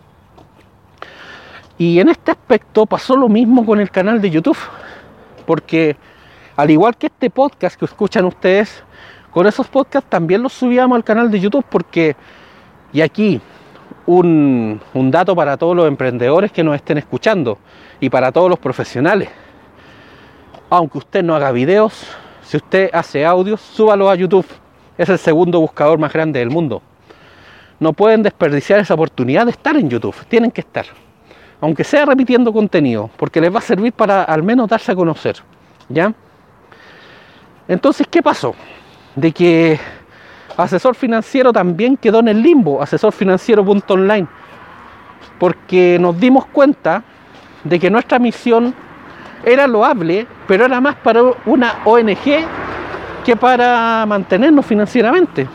Y 1.79 2.01
en 2.01 2.09
este 2.09 2.33
aspecto 2.33 2.85
pasó 2.85 3.17
lo 3.17 3.29
mismo 3.29 3.65
con 3.65 3.81
el 3.81 3.91
canal 3.91 4.21
de 4.21 4.31
YouTube, 4.31 4.59
porque 5.47 5.97
al 6.57 6.71
igual 6.71 6.97
que 6.97 7.07
este 7.07 7.31
podcast 7.31 7.79
que 7.79 7.85
escuchan 7.85 8.25
ustedes, 8.25 8.83
con 9.31 9.47
esos 9.47 9.69
podcasts 9.69 10.11
también 10.11 10.43
los 10.43 10.53
subíamos 10.53 10.97
al 10.97 11.05
canal 11.05 11.31
de 11.31 11.39
YouTube 11.39 11.65
porque, 11.71 12.17
y 12.93 13.01
aquí 13.01 13.41
un, 14.07 14.81
dato 15.11 15.37
para 15.37 15.57
todos 15.57 15.77
los 15.77 15.87
emprendedores 15.87 16.51
que 16.51 16.65
nos 16.65 16.75
estén 16.75 16.99
escuchando 16.99 17.59
y 18.01 18.09
para 18.09 18.33
todos 18.33 18.49
los 18.49 18.59
profesionales. 18.59 19.29
Aunque 20.71 20.99
usted 20.99 21.23
no 21.23 21.35
haga 21.35 21.53
videos, 21.53 22.07
si 22.43 22.57
usted 22.57 22.91
hace 22.93 23.25
audios, 23.25 23.61
súbalo 23.61 24.11
a 24.11 24.15
YouTube. 24.15 24.47
Es 24.99 25.09
el 25.09 25.19
segundo 25.19 25.61
buscador 25.61 25.99
más 25.99 26.13
grande 26.13 26.41
del 26.41 26.51
mundo. 26.51 26.83
No 27.79 27.93
pueden 27.93 28.23
desperdiciar 28.23 28.81
esa 28.81 28.95
oportunidad 28.95 29.45
de 29.45 29.51
estar 29.51 29.77
en 29.77 29.91
YouTube. 29.91 30.15
Tienen 30.29 30.51
que 30.51 30.63
estar. 30.63 30.87
Aunque 31.61 31.85
sea 31.85 32.07
repitiendo 32.07 32.53
contenido, 32.53 33.11
porque 33.17 33.41
les 33.41 33.55
va 33.55 33.59
a 33.59 33.63
servir 33.63 33.93
para 33.93 34.23
al 34.23 34.43
menos 34.43 34.69
darse 34.69 34.93
a 34.93 34.95
conocer. 34.95 35.37
¿Ya? 35.89 36.13
Entonces, 37.69 38.07
¿qué 38.11 38.23
pasó? 38.23 38.55
De 39.15 39.33
que 39.33 39.79
asesor 40.57 40.95
financiero 40.95 41.53
también 41.53 41.97
quedó 41.97 42.21
en 42.21 42.29
el 42.29 42.43
limbo, 42.43 42.83
asesor 42.83 43.13
financiero.online, 43.13 44.27
porque 45.39 45.99
nos 46.01 46.19
dimos 46.19 46.47
cuenta 46.47 47.03
de 47.65 47.79
que 47.79 47.91
nuestra 47.91 48.19
misión 48.19 48.75
era 49.45 49.67
loable, 49.67 50.27
pero 50.47 50.65
era 50.65 50.81
más 50.81 50.97
para 50.97 51.23
una 51.45 51.81
ONG 51.85 52.47
que 53.27 53.35
para 53.35 54.07
mantenernos 54.07 54.65
financieramente. 54.65 55.49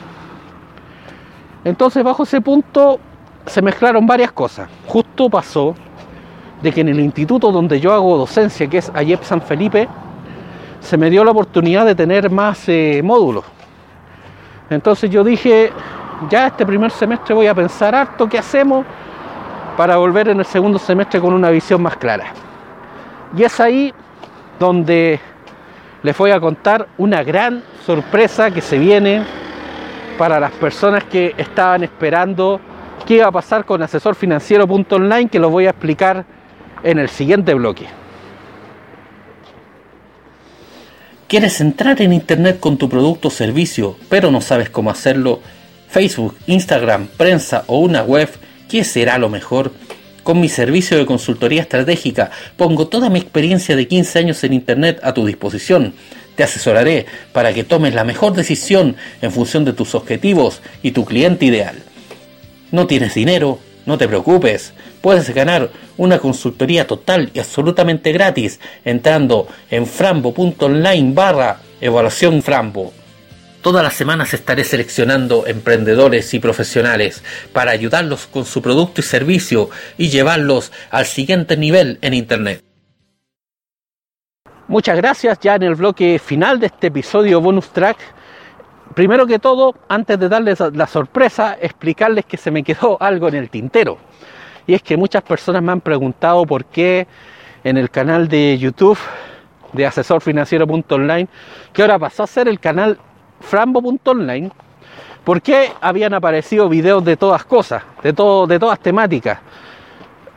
Entonces, 1.63 2.03
bajo 2.03 2.23
ese 2.23 2.41
punto 2.41 2.99
se 3.45 3.61
mezclaron 3.61 4.05
varias 4.05 4.33
cosas. 4.33 4.69
Justo 4.87 5.29
pasó 5.29 5.73
de 6.61 6.69
que 6.73 6.81
en 6.81 6.89
el 6.89 6.99
instituto 6.99 7.49
donde 7.49 7.79
yo 7.79 7.93
hago 7.93 8.17
docencia, 8.17 8.67
que 8.67 8.79
es 8.79 8.91
AYEP 8.93 9.23
San 9.23 9.41
Felipe, 9.41 9.87
se 10.81 10.97
me 10.97 11.09
dio 11.09 11.23
la 11.23 11.31
oportunidad 11.31 11.85
de 11.85 11.95
tener 11.95 12.29
más 12.29 12.67
eh, 12.67 12.99
módulos. 13.05 13.45
Entonces 14.69 15.09
yo 15.09 15.23
dije, 15.23 15.71
ya 16.29 16.47
este 16.47 16.65
primer 16.65 16.91
semestre 16.91 17.33
voy 17.33 17.47
a 17.47 17.55
pensar 17.55 17.95
harto 17.95 18.27
qué 18.27 18.37
hacemos 18.37 18.85
para 19.77 19.95
volver 19.95 20.27
en 20.27 20.39
el 20.39 20.45
segundo 20.45 20.77
semestre 20.77 21.21
con 21.21 21.33
una 21.33 21.49
visión 21.49 21.81
más 21.81 21.95
clara. 21.95 22.33
Y 23.37 23.43
es 23.43 23.57
ahí 23.61 23.93
donde 24.59 25.21
les 26.03 26.17
voy 26.17 26.31
a 26.31 26.39
contar 26.39 26.87
una 26.97 27.23
gran 27.23 27.63
sorpresa 27.85 28.51
que 28.51 28.61
se 28.61 28.77
viene 28.77 29.23
para 30.17 30.39
las 30.39 30.51
personas 30.51 31.03
que 31.03 31.33
estaban 31.37 31.83
esperando 31.83 32.59
qué 33.05 33.15
iba 33.15 33.27
a 33.27 33.31
pasar 33.31 33.65
con 33.65 33.81
asesorfinanciero.online, 33.81 35.29
que 35.29 35.39
lo 35.39 35.49
voy 35.49 35.65
a 35.67 35.71
explicar 35.71 36.25
en 36.83 36.99
el 36.99 37.09
siguiente 37.09 37.53
bloque. 37.53 37.87
¿Quieres 41.27 41.61
entrar 41.61 42.01
en 42.01 42.11
Internet 42.13 42.59
con 42.59 42.77
tu 42.77 42.89
producto 42.89 43.29
o 43.29 43.31
servicio, 43.31 43.95
pero 44.09 44.31
no 44.31 44.41
sabes 44.41 44.69
cómo 44.69 44.89
hacerlo? 44.89 45.39
Facebook, 45.87 46.35
Instagram, 46.47 47.07
prensa 47.17 47.63
o 47.67 47.79
una 47.79 48.03
web, 48.03 48.29
¿qué 48.69 48.83
será 48.83 49.17
lo 49.17 49.29
mejor? 49.29 49.71
Con 50.23 50.39
mi 50.39 50.49
servicio 50.49 50.97
de 50.97 51.05
consultoría 51.05 51.61
estratégica 51.61 52.29
pongo 52.55 52.87
toda 52.87 53.09
mi 53.09 53.19
experiencia 53.19 53.75
de 53.75 53.87
15 53.87 54.19
años 54.19 54.43
en 54.43 54.53
Internet 54.53 54.99
a 55.03 55.13
tu 55.13 55.25
disposición. 55.25 55.93
Te 56.35 56.43
asesoraré 56.43 57.07
para 57.33 57.53
que 57.53 57.63
tomes 57.63 57.93
la 57.93 58.03
mejor 58.03 58.33
decisión 58.33 58.95
en 59.21 59.31
función 59.31 59.65
de 59.65 59.73
tus 59.73 59.95
objetivos 59.95 60.61
y 60.83 60.91
tu 60.91 61.05
cliente 61.05 61.45
ideal. 61.45 61.75
¿No 62.71 62.87
tienes 62.87 63.15
dinero? 63.15 63.59
No 63.85 63.97
te 63.97 64.07
preocupes, 64.07 64.73
puedes 65.01 65.33
ganar 65.33 65.71
una 65.97 66.19
consultoría 66.19 66.85
total 66.85 67.31
y 67.33 67.39
absolutamente 67.39 68.11
gratis 68.11 68.59
entrando 68.85 69.47
en 69.71 69.87
frambo.online 69.87 71.13
barra. 71.13 71.59
Todas 73.61 73.83
las 73.83 73.93
semanas 73.93 74.33
estaré 74.33 74.63
seleccionando 74.63 75.45
emprendedores 75.45 76.33
y 76.33 76.39
profesionales 76.39 77.23
para 77.53 77.71
ayudarlos 77.71 78.27
con 78.27 78.45
su 78.45 78.61
producto 78.61 79.01
y 79.01 79.03
servicio 79.03 79.69
y 79.97 80.09
llevarlos 80.09 80.71
al 80.89 81.05
siguiente 81.05 81.57
nivel 81.57 81.99
en 82.01 82.13
Internet. 82.13 82.63
Muchas 84.67 84.97
gracias 84.97 85.39
ya 85.39 85.55
en 85.55 85.63
el 85.63 85.75
bloque 85.75 86.17
final 86.17 86.59
de 86.59 86.67
este 86.67 86.87
episodio 86.87 87.41
bonus 87.41 87.69
track 87.69 87.97
primero 88.93 89.25
que 89.25 89.39
todo, 89.39 89.75
antes 89.87 90.19
de 90.19 90.29
darles 90.29 90.59
la 90.73 90.87
sorpresa, 90.87 91.57
explicarles 91.59 92.25
que 92.25 92.37
se 92.37 92.51
me 92.51 92.63
quedó 92.63 92.97
algo 93.01 93.27
en 93.27 93.35
el 93.35 93.49
tintero. 93.49 93.97
Y 94.67 94.73
es 94.73 94.83
que 94.83 94.97
muchas 94.97 95.23
personas 95.23 95.61
me 95.61 95.71
han 95.71 95.81
preguntado 95.81 96.45
por 96.45 96.65
qué 96.65 97.07
en 97.63 97.77
el 97.77 97.89
canal 97.89 98.27
de 98.27 98.57
YouTube 98.57 98.97
de 99.73 99.85
asesorfinanciero.online, 99.85 101.27
que 101.73 101.81
ahora 101.81 101.97
pasó 101.97 102.23
a 102.23 102.27
ser 102.27 102.47
el 102.47 102.59
canal 102.59 102.99
frambo.online, 103.41 104.51
por 105.23 105.41
qué 105.41 105.71
habían 105.81 106.13
aparecido 106.13 106.69
videos 106.69 107.03
de 107.03 107.17
todas 107.17 107.43
cosas, 107.43 107.83
de, 108.03 108.13
todo, 108.13 108.47
de 108.47 108.59
todas 108.59 108.79
temáticas. 108.79 109.39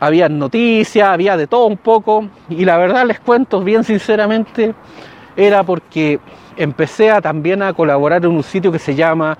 Había 0.00 0.28
noticias, 0.28 1.08
había 1.08 1.36
de 1.36 1.46
todo 1.46 1.66
un 1.66 1.76
poco, 1.76 2.28
y 2.48 2.64
la 2.64 2.76
verdad 2.76 3.06
les 3.06 3.20
cuento 3.20 3.60
bien 3.60 3.84
sinceramente, 3.84 4.74
era 5.36 5.62
porque 5.62 6.20
empecé 6.56 7.10
a, 7.10 7.20
también 7.20 7.62
a 7.62 7.72
colaborar 7.72 8.24
en 8.24 8.32
un 8.32 8.42
sitio 8.42 8.70
que 8.70 8.78
se 8.78 8.94
llama 8.94 9.38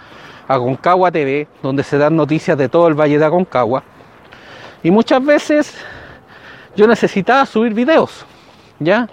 Aconcagua 0.49 1.11
TV, 1.11 1.47
donde 1.63 1.83
se 1.83 1.99
dan 1.99 2.17
noticias 2.17 2.57
de 2.57 2.69
todo 2.69 2.89
el 2.89 2.95
Valle 2.95 3.19
de 3.19 3.25
Aconcagua. 3.25 3.83
Y 4.83 4.91
muchas 4.91 5.25
veces 5.25 5.77
yo 6.77 6.87
necesitaba 6.87 7.47
subir 7.47 7.73
videos, 7.73 8.27
¿ya? 8.79 9.09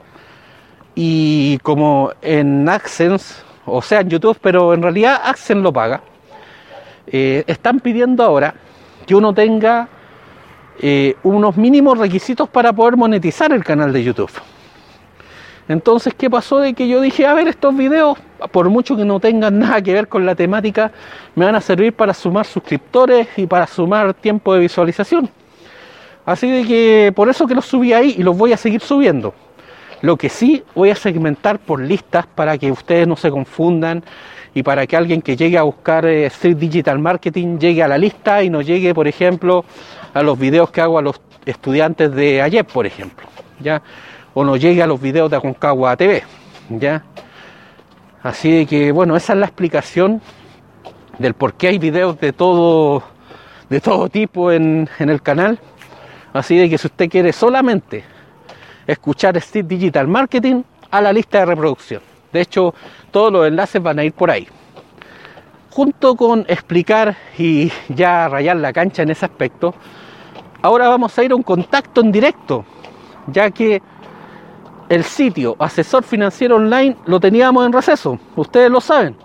Y 0.95 1.57
como 1.59 2.11
en 2.21 2.67
AdSense, 2.67 3.43
o 3.65 3.81
sea, 3.81 4.01
en 4.01 4.09
YouTube, 4.09 4.37
pero 4.41 4.73
en 4.73 4.81
realidad 4.81 5.21
AdSense 5.23 5.61
lo 5.61 5.71
paga, 5.71 6.01
eh, 7.07 7.43
están 7.47 7.79
pidiendo 7.79 8.23
ahora 8.23 8.53
que 9.05 9.15
uno 9.15 9.33
tenga 9.33 9.87
eh, 10.79 11.15
unos 11.23 11.57
mínimos 11.57 11.97
requisitos 11.97 12.49
para 12.49 12.73
poder 12.73 12.97
monetizar 12.97 13.51
el 13.51 13.63
canal 13.63 13.91
de 13.93 14.03
YouTube. 14.03 14.31
Entonces, 15.67 16.13
¿qué 16.17 16.29
pasó? 16.29 16.59
De 16.59 16.73
que 16.73 16.87
yo 16.87 16.99
dije, 17.01 17.25
a 17.25 17.33
ver, 17.33 17.47
estos 17.47 17.75
videos, 17.75 18.17
por 18.51 18.69
mucho 18.69 18.97
que 18.97 19.05
no 19.05 19.19
tengan 19.19 19.59
nada 19.59 19.81
que 19.81 19.93
ver 19.93 20.07
con 20.07 20.25
la 20.25 20.35
temática, 20.35 20.91
me 21.35 21.45
van 21.45 21.55
a 21.55 21.61
servir 21.61 21.93
para 21.93 22.13
sumar 22.13 22.45
suscriptores 22.45 23.27
y 23.37 23.45
para 23.45 23.67
sumar 23.67 24.13
tiempo 24.13 24.53
de 24.53 24.61
visualización. 24.61 25.29
Así 26.25 26.49
de 26.49 26.65
que 26.65 27.13
por 27.15 27.29
eso 27.29 27.47
que 27.47 27.55
los 27.55 27.65
subí 27.65 27.93
ahí 27.93 28.15
y 28.17 28.23
los 28.23 28.37
voy 28.37 28.53
a 28.53 28.57
seguir 28.57 28.81
subiendo. 28.81 29.33
Lo 30.01 30.17
que 30.17 30.29
sí 30.29 30.63
voy 30.73 30.89
a 30.89 30.95
segmentar 30.95 31.59
por 31.59 31.79
listas 31.79 32.25
para 32.25 32.57
que 32.57 32.71
ustedes 32.71 33.07
no 33.07 33.15
se 33.15 33.29
confundan 33.29 34.03
y 34.53 34.63
para 34.63 34.87
que 34.87 34.97
alguien 34.97 35.21
que 35.21 35.37
llegue 35.37 35.57
a 35.57 35.63
buscar 35.63 36.05
eh, 36.05 36.25
Street 36.25 36.57
Digital 36.57 36.97
Marketing 36.99 37.59
llegue 37.59 37.83
a 37.83 37.87
la 37.87 37.97
lista 37.97 38.43
y 38.43 38.49
no 38.49 38.61
llegue, 38.61 38.93
por 38.93 39.07
ejemplo, 39.07 39.63
a 40.13 40.23
los 40.23 40.37
videos 40.37 40.71
que 40.71 40.81
hago 40.81 40.97
a 40.97 41.01
los 41.01 41.21
estudiantes 41.45 42.13
de 42.13 42.41
ayer, 42.41 42.65
por 42.65 42.85
ejemplo. 42.85 43.27
¿ya? 43.59 43.81
O 44.33 44.43
no 44.43 44.57
llegue 44.57 44.81
a 44.81 44.87
los 44.87 44.99
videos 44.99 45.29
de 45.29 45.37
Aconcagua 45.37 45.95
TV. 45.95 46.23
¿ya? 46.69 47.03
Así 48.23 48.65
que, 48.65 48.91
bueno, 48.91 49.15
esa 49.15 49.33
es 49.33 49.39
la 49.39 49.45
explicación 49.45 50.19
del 51.19 51.35
por 51.35 51.53
qué 51.53 51.67
hay 51.67 51.77
videos 51.77 52.19
de 52.19 52.33
todo, 52.33 53.03
de 53.69 53.79
todo 53.79 54.09
tipo 54.09 54.51
en, 54.51 54.89
en 54.97 55.09
el 55.09 55.21
canal. 55.21 55.59
Así 56.33 56.57
de 56.57 56.69
que 56.69 56.77
si 56.79 56.87
usted 56.87 57.09
quiere 57.09 57.33
solamente 57.33 58.03
escuchar 58.87 59.39
Steve 59.41 59.67
Digital 59.67 60.07
Marketing 60.07 60.63
a 60.89 61.01
la 61.01 61.13
lista 61.13 61.39
de 61.39 61.45
reproducción. 61.45 62.01
De 62.31 62.41
hecho, 62.41 62.73
todos 63.11 63.31
los 63.31 63.47
enlaces 63.47 63.81
van 63.81 63.99
a 63.99 64.03
ir 64.03 64.13
por 64.13 64.31
ahí. 64.31 64.47
Junto 65.69 66.15
con 66.15 66.45
explicar 66.47 67.15
y 67.37 67.71
ya 67.89 68.27
rayar 68.27 68.57
la 68.57 68.73
cancha 68.73 69.03
en 69.03 69.11
ese 69.11 69.25
aspecto, 69.25 69.73
ahora 70.61 70.89
vamos 70.89 71.17
a 71.17 71.23
ir 71.23 71.31
a 71.31 71.35
un 71.35 71.43
contacto 71.43 72.01
en 72.01 72.11
directo, 72.11 72.65
ya 73.27 73.49
que 73.51 73.81
el 74.89 75.03
sitio 75.05 75.55
asesor 75.59 76.03
financiero 76.03 76.57
online 76.57 76.97
lo 77.05 77.19
teníamos 77.19 77.65
en 77.65 77.71
receso, 77.71 78.19
ustedes 78.35 78.69
lo 78.69 78.81
saben, 78.81 79.15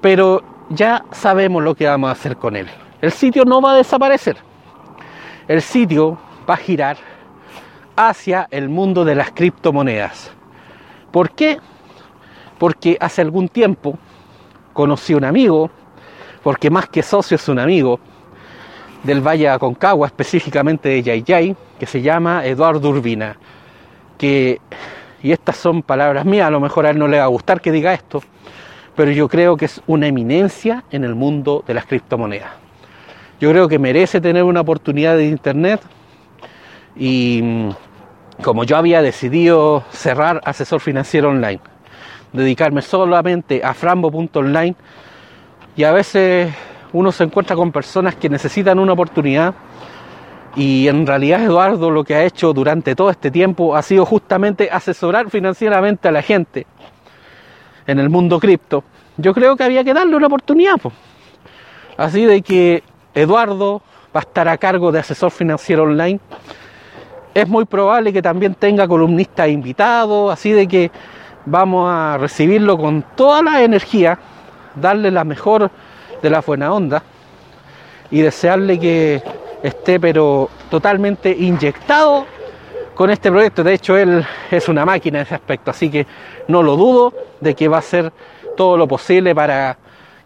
pero 0.00 0.42
ya 0.68 1.04
sabemos 1.10 1.64
lo 1.64 1.74
que 1.74 1.86
vamos 1.86 2.08
a 2.08 2.12
hacer 2.12 2.36
con 2.36 2.54
él. 2.54 2.68
El 3.00 3.10
sitio 3.10 3.44
no 3.44 3.60
va 3.60 3.72
a 3.72 3.76
desaparecer, 3.76 4.36
el 5.48 5.60
sitio 5.60 6.16
va 6.48 6.54
a 6.54 6.58
girar 6.58 6.96
hacia 8.08 8.48
el 8.50 8.70
mundo 8.70 9.04
de 9.04 9.14
las 9.14 9.30
criptomonedas. 9.32 10.30
¿Por 11.12 11.32
qué? 11.32 11.58
Porque 12.58 12.96
hace 12.98 13.20
algún 13.20 13.48
tiempo 13.48 13.98
conocí 14.72 15.12
a 15.12 15.18
un 15.18 15.24
amigo, 15.24 15.70
porque 16.42 16.70
más 16.70 16.88
que 16.88 17.02
socio 17.02 17.34
es 17.34 17.46
un 17.48 17.58
amigo, 17.58 18.00
del 19.02 19.20
Valle 19.20 19.50
Aconcagua, 19.50 20.06
específicamente 20.06 20.88
de 20.88 21.02
Yayay, 21.02 21.54
que 21.78 21.86
se 21.86 22.00
llama 22.00 22.44
Eduardo 22.46 22.88
Urbina, 22.88 23.36
que, 24.16 24.60
y 25.22 25.32
estas 25.32 25.56
son 25.56 25.82
palabras 25.82 26.24
mías, 26.24 26.46
a 26.46 26.50
lo 26.50 26.60
mejor 26.60 26.86
a 26.86 26.90
él 26.90 26.98
no 26.98 27.06
le 27.06 27.18
va 27.18 27.24
a 27.24 27.28
gustar 27.28 27.60
que 27.60 27.70
diga 27.70 27.92
esto, 27.92 28.22
pero 28.96 29.10
yo 29.10 29.28
creo 29.28 29.56
que 29.58 29.66
es 29.66 29.82
una 29.86 30.06
eminencia 30.06 30.84
en 30.90 31.04
el 31.04 31.14
mundo 31.14 31.64
de 31.66 31.74
las 31.74 31.84
criptomonedas. 31.84 32.50
Yo 33.40 33.50
creo 33.50 33.68
que 33.68 33.78
merece 33.78 34.20
tener 34.20 34.44
una 34.44 34.60
oportunidad 34.60 35.16
de 35.16 35.26
internet 35.26 35.80
y 36.96 37.42
como 38.42 38.64
yo 38.64 38.76
había 38.76 39.02
decidido 39.02 39.84
cerrar 39.90 40.40
asesor 40.44 40.80
financiero 40.80 41.30
online, 41.30 41.60
dedicarme 42.32 42.82
solamente 42.82 43.62
a 43.64 43.74
frambo.online 43.74 44.74
y 45.76 45.84
a 45.84 45.92
veces 45.92 46.52
uno 46.92 47.12
se 47.12 47.24
encuentra 47.24 47.56
con 47.56 47.72
personas 47.72 48.16
que 48.16 48.28
necesitan 48.28 48.78
una 48.78 48.92
oportunidad 48.92 49.54
y 50.56 50.88
en 50.88 51.06
realidad 51.06 51.42
Eduardo 51.42 51.90
lo 51.90 52.02
que 52.02 52.14
ha 52.14 52.24
hecho 52.24 52.52
durante 52.52 52.96
todo 52.96 53.10
este 53.10 53.30
tiempo 53.30 53.76
ha 53.76 53.82
sido 53.82 54.04
justamente 54.04 54.68
asesorar 54.70 55.30
financieramente 55.30 56.08
a 56.08 56.12
la 56.12 56.22
gente 56.22 56.66
en 57.86 57.98
el 57.98 58.10
mundo 58.10 58.40
cripto. 58.40 58.84
Yo 59.16 59.34
creo 59.34 59.56
que 59.56 59.64
había 59.64 59.84
que 59.84 59.94
darle 59.94 60.16
una 60.16 60.26
oportunidad. 60.26 60.76
Así 61.96 62.24
de 62.24 62.42
que 62.42 62.82
Eduardo 63.14 63.82
va 64.14 64.20
a 64.20 64.22
estar 64.22 64.48
a 64.48 64.56
cargo 64.56 64.90
de 64.90 64.98
asesor 64.98 65.30
financiero 65.30 65.84
online 65.84 66.18
es 67.42 67.48
muy 67.48 67.64
probable 67.64 68.12
que 68.12 68.22
también 68.22 68.54
tenga 68.54 68.86
columnistas 68.86 69.48
invitados, 69.48 70.32
así 70.32 70.52
de 70.52 70.66
que 70.66 70.90
vamos 71.46 71.90
a 71.90 72.18
recibirlo 72.18 72.76
con 72.78 73.04
toda 73.16 73.42
la 73.42 73.62
energía, 73.62 74.18
darle 74.74 75.10
la 75.10 75.24
mejor 75.24 75.70
de 76.22 76.30
la 76.30 76.40
buena 76.40 76.72
onda 76.72 77.02
y 78.10 78.20
desearle 78.20 78.78
que 78.78 79.22
esté 79.62 80.00
pero 80.00 80.48
totalmente 80.70 81.30
inyectado 81.30 82.26
con 82.94 83.10
este 83.10 83.30
proyecto. 83.30 83.64
De 83.64 83.74
hecho, 83.74 83.96
él 83.96 84.24
es 84.50 84.68
una 84.68 84.84
máquina 84.84 85.20
en 85.20 85.22
ese 85.26 85.34
aspecto, 85.34 85.70
así 85.70 85.90
que 85.90 86.06
no 86.48 86.62
lo 86.62 86.76
dudo 86.76 87.14
de 87.40 87.54
que 87.54 87.68
va 87.68 87.76
a 87.76 87.80
hacer 87.80 88.12
todo 88.56 88.76
lo 88.76 88.86
posible 88.86 89.34
para 89.34 89.78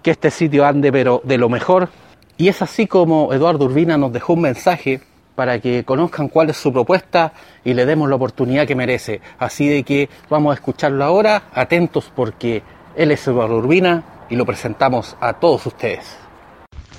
que 0.02 0.10
este 0.10 0.30
sitio 0.30 0.66
ande 0.66 0.90
de 0.90 1.38
lo 1.38 1.48
mejor. 1.48 1.88
Y 2.36 2.48
es 2.48 2.60
así 2.62 2.86
como 2.86 3.32
Eduardo 3.32 3.66
Urbina 3.66 3.96
nos 3.96 4.12
dejó 4.12 4.32
un 4.32 4.42
mensaje 4.42 5.00
para 5.34 5.60
que 5.60 5.84
conozcan 5.84 6.28
cuál 6.28 6.50
es 6.50 6.56
su 6.56 6.72
propuesta 6.72 7.32
y 7.64 7.74
le 7.74 7.86
demos 7.86 8.08
la 8.08 8.16
oportunidad 8.16 8.66
que 8.66 8.74
merece. 8.74 9.20
Así 9.38 9.68
de 9.68 9.82
que 9.82 10.08
vamos 10.30 10.52
a 10.52 10.54
escucharlo 10.54 11.04
ahora, 11.04 11.44
atentos 11.52 12.10
porque 12.14 12.62
él 12.96 13.10
es 13.10 13.26
Eduardo 13.26 13.56
Urbina 13.56 14.04
y 14.30 14.36
lo 14.36 14.46
presentamos 14.46 15.16
a 15.20 15.34
todos 15.34 15.66
ustedes. 15.66 16.04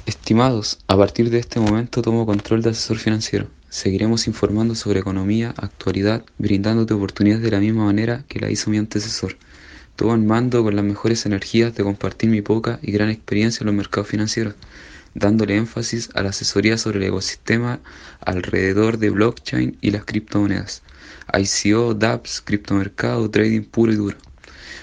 Estimados, 0.05 0.79
a 0.87 0.97
partir 0.97 1.29
de 1.29 1.39
este 1.39 1.59
momento 1.59 2.01
tomo 2.01 2.25
control 2.25 2.61
de 2.61 2.69
asesor 2.71 2.97
financiero. 2.97 3.47
Seguiremos 3.69 4.27
informando 4.27 4.75
sobre 4.75 4.99
economía, 4.99 5.53
actualidad, 5.57 6.23
brindándote 6.37 6.93
oportunidades 6.93 7.43
de 7.43 7.51
la 7.51 7.59
misma 7.59 7.85
manera 7.85 8.23
que 8.27 8.39
la 8.39 8.49
hizo 8.49 8.69
mi 8.69 8.77
antecesor. 8.77 9.35
Todo 9.95 10.13
en 10.13 10.27
mando 10.27 10.63
con 10.63 10.75
las 10.75 10.85
mejores 10.85 11.25
energías 11.25 11.73
de 11.73 11.83
compartir 11.83 12.29
mi 12.29 12.41
poca 12.41 12.79
y 12.81 12.91
gran 12.91 13.09
experiencia 13.09 13.61
en 13.61 13.67
los 13.67 13.75
mercados 13.75 14.07
financieros 14.07 14.55
dándole 15.15 15.55
énfasis 15.55 16.09
a 16.13 16.21
la 16.21 16.29
asesoría 16.29 16.77
sobre 16.77 16.99
el 16.99 17.05
ecosistema 17.05 17.79
alrededor 18.25 18.97
de 18.97 19.09
blockchain 19.09 19.77
y 19.81 19.91
las 19.91 20.05
criptomonedas, 20.05 20.81
ICO, 21.33 21.93
DApps, 21.93 22.41
criptomercado, 22.41 23.29
trading 23.29 23.63
puro 23.63 23.93
y 23.93 23.95
duro. 23.95 24.17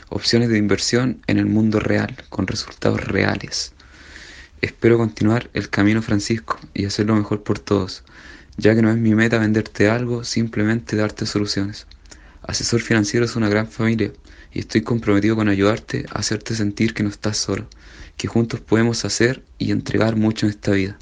Opciones 0.09 0.48
de 0.48 0.59
inversión 0.59 1.20
en 1.26 1.38
el 1.38 1.46
mundo 1.46 1.81
real, 1.81 2.16
con 2.28 2.46
resultados 2.46 3.02
reales. 3.05 3.72
Espero 4.61 4.98
continuar 4.98 5.50
el 5.55 5.68
camino 5.70 6.02
Francisco 6.02 6.59
y 6.74 6.85
hacerlo 6.85 7.14
mejor 7.16 7.42
por 7.42 7.59
todos, 7.59 8.05
ya 8.57 8.74
que 8.74 8.83
no 8.83 8.90
es 8.90 8.96
mi 8.96 9.14
meta 9.14 9.38
venderte 9.38 9.88
algo, 9.88 10.24
simplemente 10.24 10.96
darte 10.96 11.26
soluciones. 11.26 11.87
Asesor 12.42 12.81
financiero 12.81 13.24
es 13.24 13.37
una 13.37 13.48
gran 13.48 13.68
familia 13.68 14.12
y 14.52 14.61
estoy 14.61 14.83
comprometido 14.83 15.37
con 15.37 15.48
ayudarte 15.48 16.07
a 16.11 16.18
hacerte 16.18 16.55
sentir 16.55 16.94
que 16.94 17.02
no 17.02 17.09
estás 17.09 17.38
solo 17.38 17.66
que 18.16 18.28
juntos 18.28 18.61
podemos 18.61 19.05
hacer 19.05 19.42
y 19.59 19.72
entregar 19.72 20.16
mucho 20.16 20.46
en 20.46 20.50
esta 20.50 20.72
vida. 20.72 20.98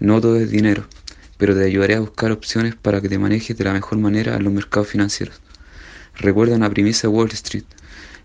No 0.00 0.20
todo 0.20 0.36
es 0.36 0.50
dinero, 0.50 0.86
pero 1.38 1.54
te 1.54 1.64
ayudaré 1.64 1.94
a 1.94 2.00
buscar 2.00 2.30
opciones 2.32 2.74
para 2.74 3.00
que 3.00 3.08
te 3.08 3.18
manejes 3.18 3.56
de 3.56 3.64
la 3.64 3.72
mejor 3.72 3.98
manera 3.98 4.36
en 4.36 4.44
los 4.44 4.52
mercados 4.52 4.88
financieros. 4.88 5.40
Recuerda 6.16 6.56
una 6.56 6.68
premisa 6.68 7.02
de 7.02 7.14
Wall 7.14 7.30
Street, 7.32 7.64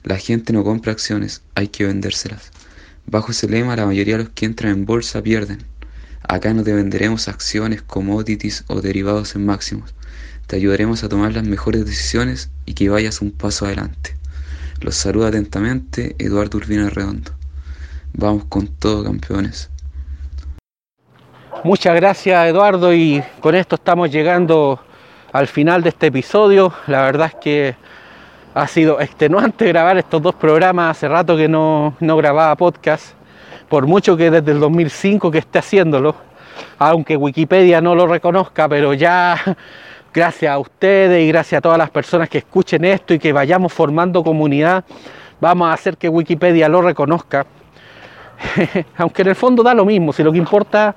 la 0.03 0.17
gente 0.17 0.51
no 0.51 0.65
compra 0.65 0.91
acciones, 0.91 1.43
hay 1.55 1.69
que 1.69 1.85
vendérselas. 1.85 2.51
Bajo 3.05 3.31
ese 3.31 3.47
lema 3.47 3.75
la 3.75 3.85
mayoría 3.85 4.17
de 4.17 4.25
los 4.25 4.33
que 4.33 4.45
entran 4.45 4.73
en 4.73 4.85
bolsa 4.85 5.21
pierden. 5.21 5.59
Acá 6.27 6.53
no 6.53 6.63
te 6.63 6.73
venderemos 6.73 7.27
acciones, 7.27 7.81
commodities 7.81 8.65
o 8.67 8.81
derivados 8.81 9.35
en 9.35 9.45
máximos. 9.45 9.93
Te 10.47 10.57
ayudaremos 10.57 11.03
a 11.03 11.09
tomar 11.09 11.33
las 11.33 11.45
mejores 11.45 11.85
decisiones 11.85 12.49
y 12.65 12.73
que 12.73 12.89
vayas 12.89 13.21
un 13.21 13.31
paso 13.31 13.65
adelante. 13.65 14.15
Los 14.81 14.95
saluda 14.95 15.29
atentamente 15.29 16.15
Eduardo 16.19 16.57
Urbina 16.57 16.89
Redondo. 16.89 17.31
Vamos 18.13 18.45
con 18.45 18.67
todo, 18.67 19.03
campeones. 19.03 19.69
Muchas 21.61 21.95
gracias, 21.95 22.47
Eduardo, 22.47 22.93
y 22.93 23.23
con 23.39 23.55
esto 23.55 23.75
estamos 23.75 24.11
llegando 24.11 24.79
al 25.31 25.47
final 25.47 25.81
de 25.81 25.89
este 25.89 26.07
episodio. 26.07 26.73
La 26.87 27.01
verdad 27.03 27.27
es 27.27 27.35
que 27.35 27.75
ha 28.53 28.67
sido 28.67 28.99
extenuante 28.99 29.65
grabar 29.69 29.97
estos 29.97 30.21
dos 30.21 30.35
programas. 30.35 30.97
Hace 30.97 31.07
rato 31.07 31.37
que 31.37 31.47
no, 31.47 31.95
no 32.01 32.17
grababa 32.17 32.55
podcast, 32.55 33.13
por 33.69 33.87
mucho 33.87 34.17
que 34.17 34.29
desde 34.29 34.51
el 34.51 34.59
2005 34.59 35.31
que 35.31 35.37
esté 35.37 35.59
haciéndolo, 35.59 36.15
aunque 36.79 37.15
Wikipedia 37.15 37.79
no 37.79 37.95
lo 37.95 38.07
reconozca, 38.07 38.67
pero 38.67 38.93
ya 38.93 39.39
gracias 40.13 40.51
a 40.51 40.57
ustedes 40.57 41.23
y 41.23 41.27
gracias 41.29 41.59
a 41.59 41.61
todas 41.61 41.77
las 41.77 41.89
personas 41.89 42.27
que 42.27 42.39
escuchen 42.39 42.83
esto 42.83 43.13
y 43.13 43.19
que 43.19 43.31
vayamos 43.31 43.71
formando 43.71 44.23
comunidad, 44.23 44.83
vamos 45.39 45.69
a 45.69 45.73
hacer 45.73 45.95
que 45.95 46.09
Wikipedia 46.09 46.67
lo 46.67 46.81
reconozca 46.81 47.45
aunque 48.97 49.21
en 49.21 49.29
el 49.29 49.35
fondo 49.35 49.63
da 49.63 49.73
lo 49.73 49.85
mismo, 49.85 50.13
si 50.13 50.23
lo 50.23 50.31
que 50.31 50.37
importa, 50.37 50.95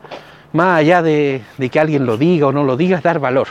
más 0.56 0.80
allá 0.80 1.02
de, 1.02 1.42
que 1.70 1.78
alguien 1.78 2.06
lo 2.06 2.16
diga 2.16 2.48
o 2.48 2.52
no 2.52 2.64
lo 2.64 2.76
diga, 2.76 2.96
es 2.96 3.02
dar 3.02 3.20
valor. 3.20 3.46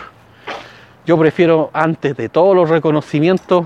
Yo 1.06 1.18
prefiero, 1.18 1.70
antes 1.72 2.18
de 2.18 2.30
todos 2.30 2.56
los 2.56 2.70
reconocimientos, 2.70 3.66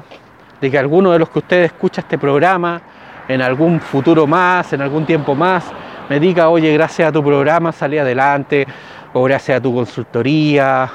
de 0.60 0.69
que 0.69 0.78
alguno 0.78 1.12
de 1.12 1.19
los 1.19 1.30
que 1.30 1.39
ustedes 1.39 1.71
escucha 1.71 2.02
este 2.02 2.17
programa, 2.17 2.82
en 3.28 3.41
algún 3.41 3.80
futuro 3.80 4.28
más, 4.28 4.73
en 4.73 4.82
algún 4.82 5.06
tiempo 5.06 5.34
más, 5.34 5.71
me 6.10 6.19
diga, 6.19 6.49
oye, 6.49 6.73
gracias 6.73 7.10
a 7.10 7.12
tu 7.12 7.23
programa 7.23 7.71
salí 7.71 7.97
adelante, 7.97 8.67
o 9.13 9.23
gracias 9.23 9.58
a 9.58 9.62
tu 9.62 9.73
consultoría, 9.73 10.91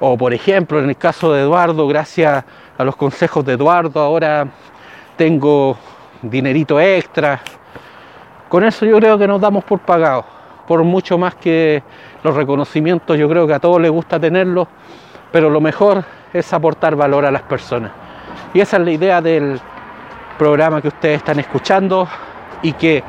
o 0.00 0.16
por 0.16 0.32
ejemplo, 0.32 0.78
en 0.78 0.88
el 0.88 0.96
caso 0.96 1.32
de 1.32 1.42
Eduardo, 1.42 1.86
gracias 1.86 2.44
a 2.76 2.84
los 2.84 2.96
consejos 2.96 3.44
de 3.44 3.52
Eduardo, 3.52 4.00
ahora 4.00 4.46
tengo 5.16 5.76
dinerito 6.22 6.80
extra. 6.80 7.40
Con 8.48 8.64
eso 8.64 8.86
yo 8.86 8.96
creo 8.98 9.18
que 9.18 9.26
nos 9.26 9.40
damos 9.40 9.64
por 9.64 9.80
pagados, 9.80 10.24
por 10.66 10.82
mucho 10.84 11.18
más 11.18 11.34
que 11.34 11.82
los 12.22 12.34
reconocimientos, 12.34 13.18
yo 13.18 13.28
creo 13.28 13.46
que 13.46 13.54
a 13.54 13.60
todos 13.60 13.80
les 13.80 13.90
gusta 13.90 14.18
tenerlos, 14.18 14.68
pero 15.32 15.50
lo 15.50 15.60
mejor 15.60 16.04
es 16.32 16.52
aportar 16.52 16.96
valor 16.96 17.24
a 17.24 17.30
las 17.30 17.42
personas. 17.42 17.92
Y 18.52 18.60
esa 18.60 18.76
es 18.76 18.84
la 18.84 18.90
idea 18.90 19.20
del 19.20 19.60
programa 20.38 20.80
que 20.80 20.88
ustedes 20.88 21.18
están 21.18 21.38
escuchando 21.38 22.08
y 22.62 22.72
que 22.72 23.02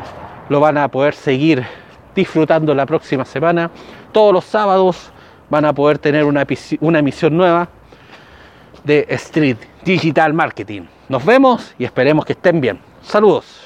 lo 0.50 0.60
van 0.60 0.78
a 0.78 0.88
poder 0.88 1.14
seguir 1.14 1.66
disfrutando 2.14 2.74
la 2.74 2.86
próxima 2.86 3.26
semana. 3.26 3.70
Todos 4.12 4.34
los 4.34 4.46
sábados 4.46 5.12
van 5.50 5.66
a 5.66 5.74
poder 5.74 5.98
tener 5.98 6.24
una, 6.24 6.46
una 6.82 7.00
emisión 7.00 7.38
nueva 7.38 7.68
de 8.84 9.06
Street 9.10 9.58
Digital 9.84 10.34
Marketing. 10.34 10.84
Nos 11.10 11.26
vemos 11.26 11.74
y 11.78 11.86
esperemos 11.86 12.26
que 12.26 12.34
estén 12.34 12.62
bien. 12.62 12.80
Saludos. 13.02 13.65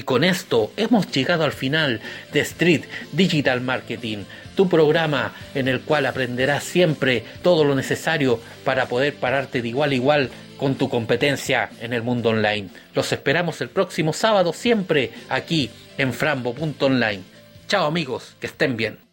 Y 0.00 0.02
con 0.02 0.24
esto 0.24 0.72
hemos 0.78 1.12
llegado 1.12 1.44
al 1.44 1.52
final 1.52 2.00
de 2.32 2.40
Street 2.40 2.84
Digital 3.12 3.60
Marketing, 3.60 4.24
tu 4.56 4.66
programa 4.66 5.34
en 5.54 5.68
el 5.68 5.82
cual 5.82 6.06
aprenderás 6.06 6.64
siempre 6.64 7.22
todo 7.42 7.64
lo 7.64 7.74
necesario 7.74 8.40
para 8.64 8.86
poder 8.86 9.14
pararte 9.16 9.60
de 9.60 9.68
igual 9.68 9.90
a 9.90 9.94
igual 9.94 10.30
con 10.56 10.76
tu 10.76 10.88
competencia 10.88 11.68
en 11.82 11.92
el 11.92 12.02
mundo 12.02 12.30
online. 12.30 12.70
Los 12.94 13.12
esperamos 13.12 13.60
el 13.60 13.68
próximo 13.68 14.14
sábado 14.14 14.54
siempre 14.54 15.10
aquí 15.28 15.68
en 15.98 16.14
frambo.online. 16.14 17.20
Chao 17.68 17.84
amigos, 17.84 18.36
que 18.40 18.46
estén 18.46 18.78
bien. 18.78 19.09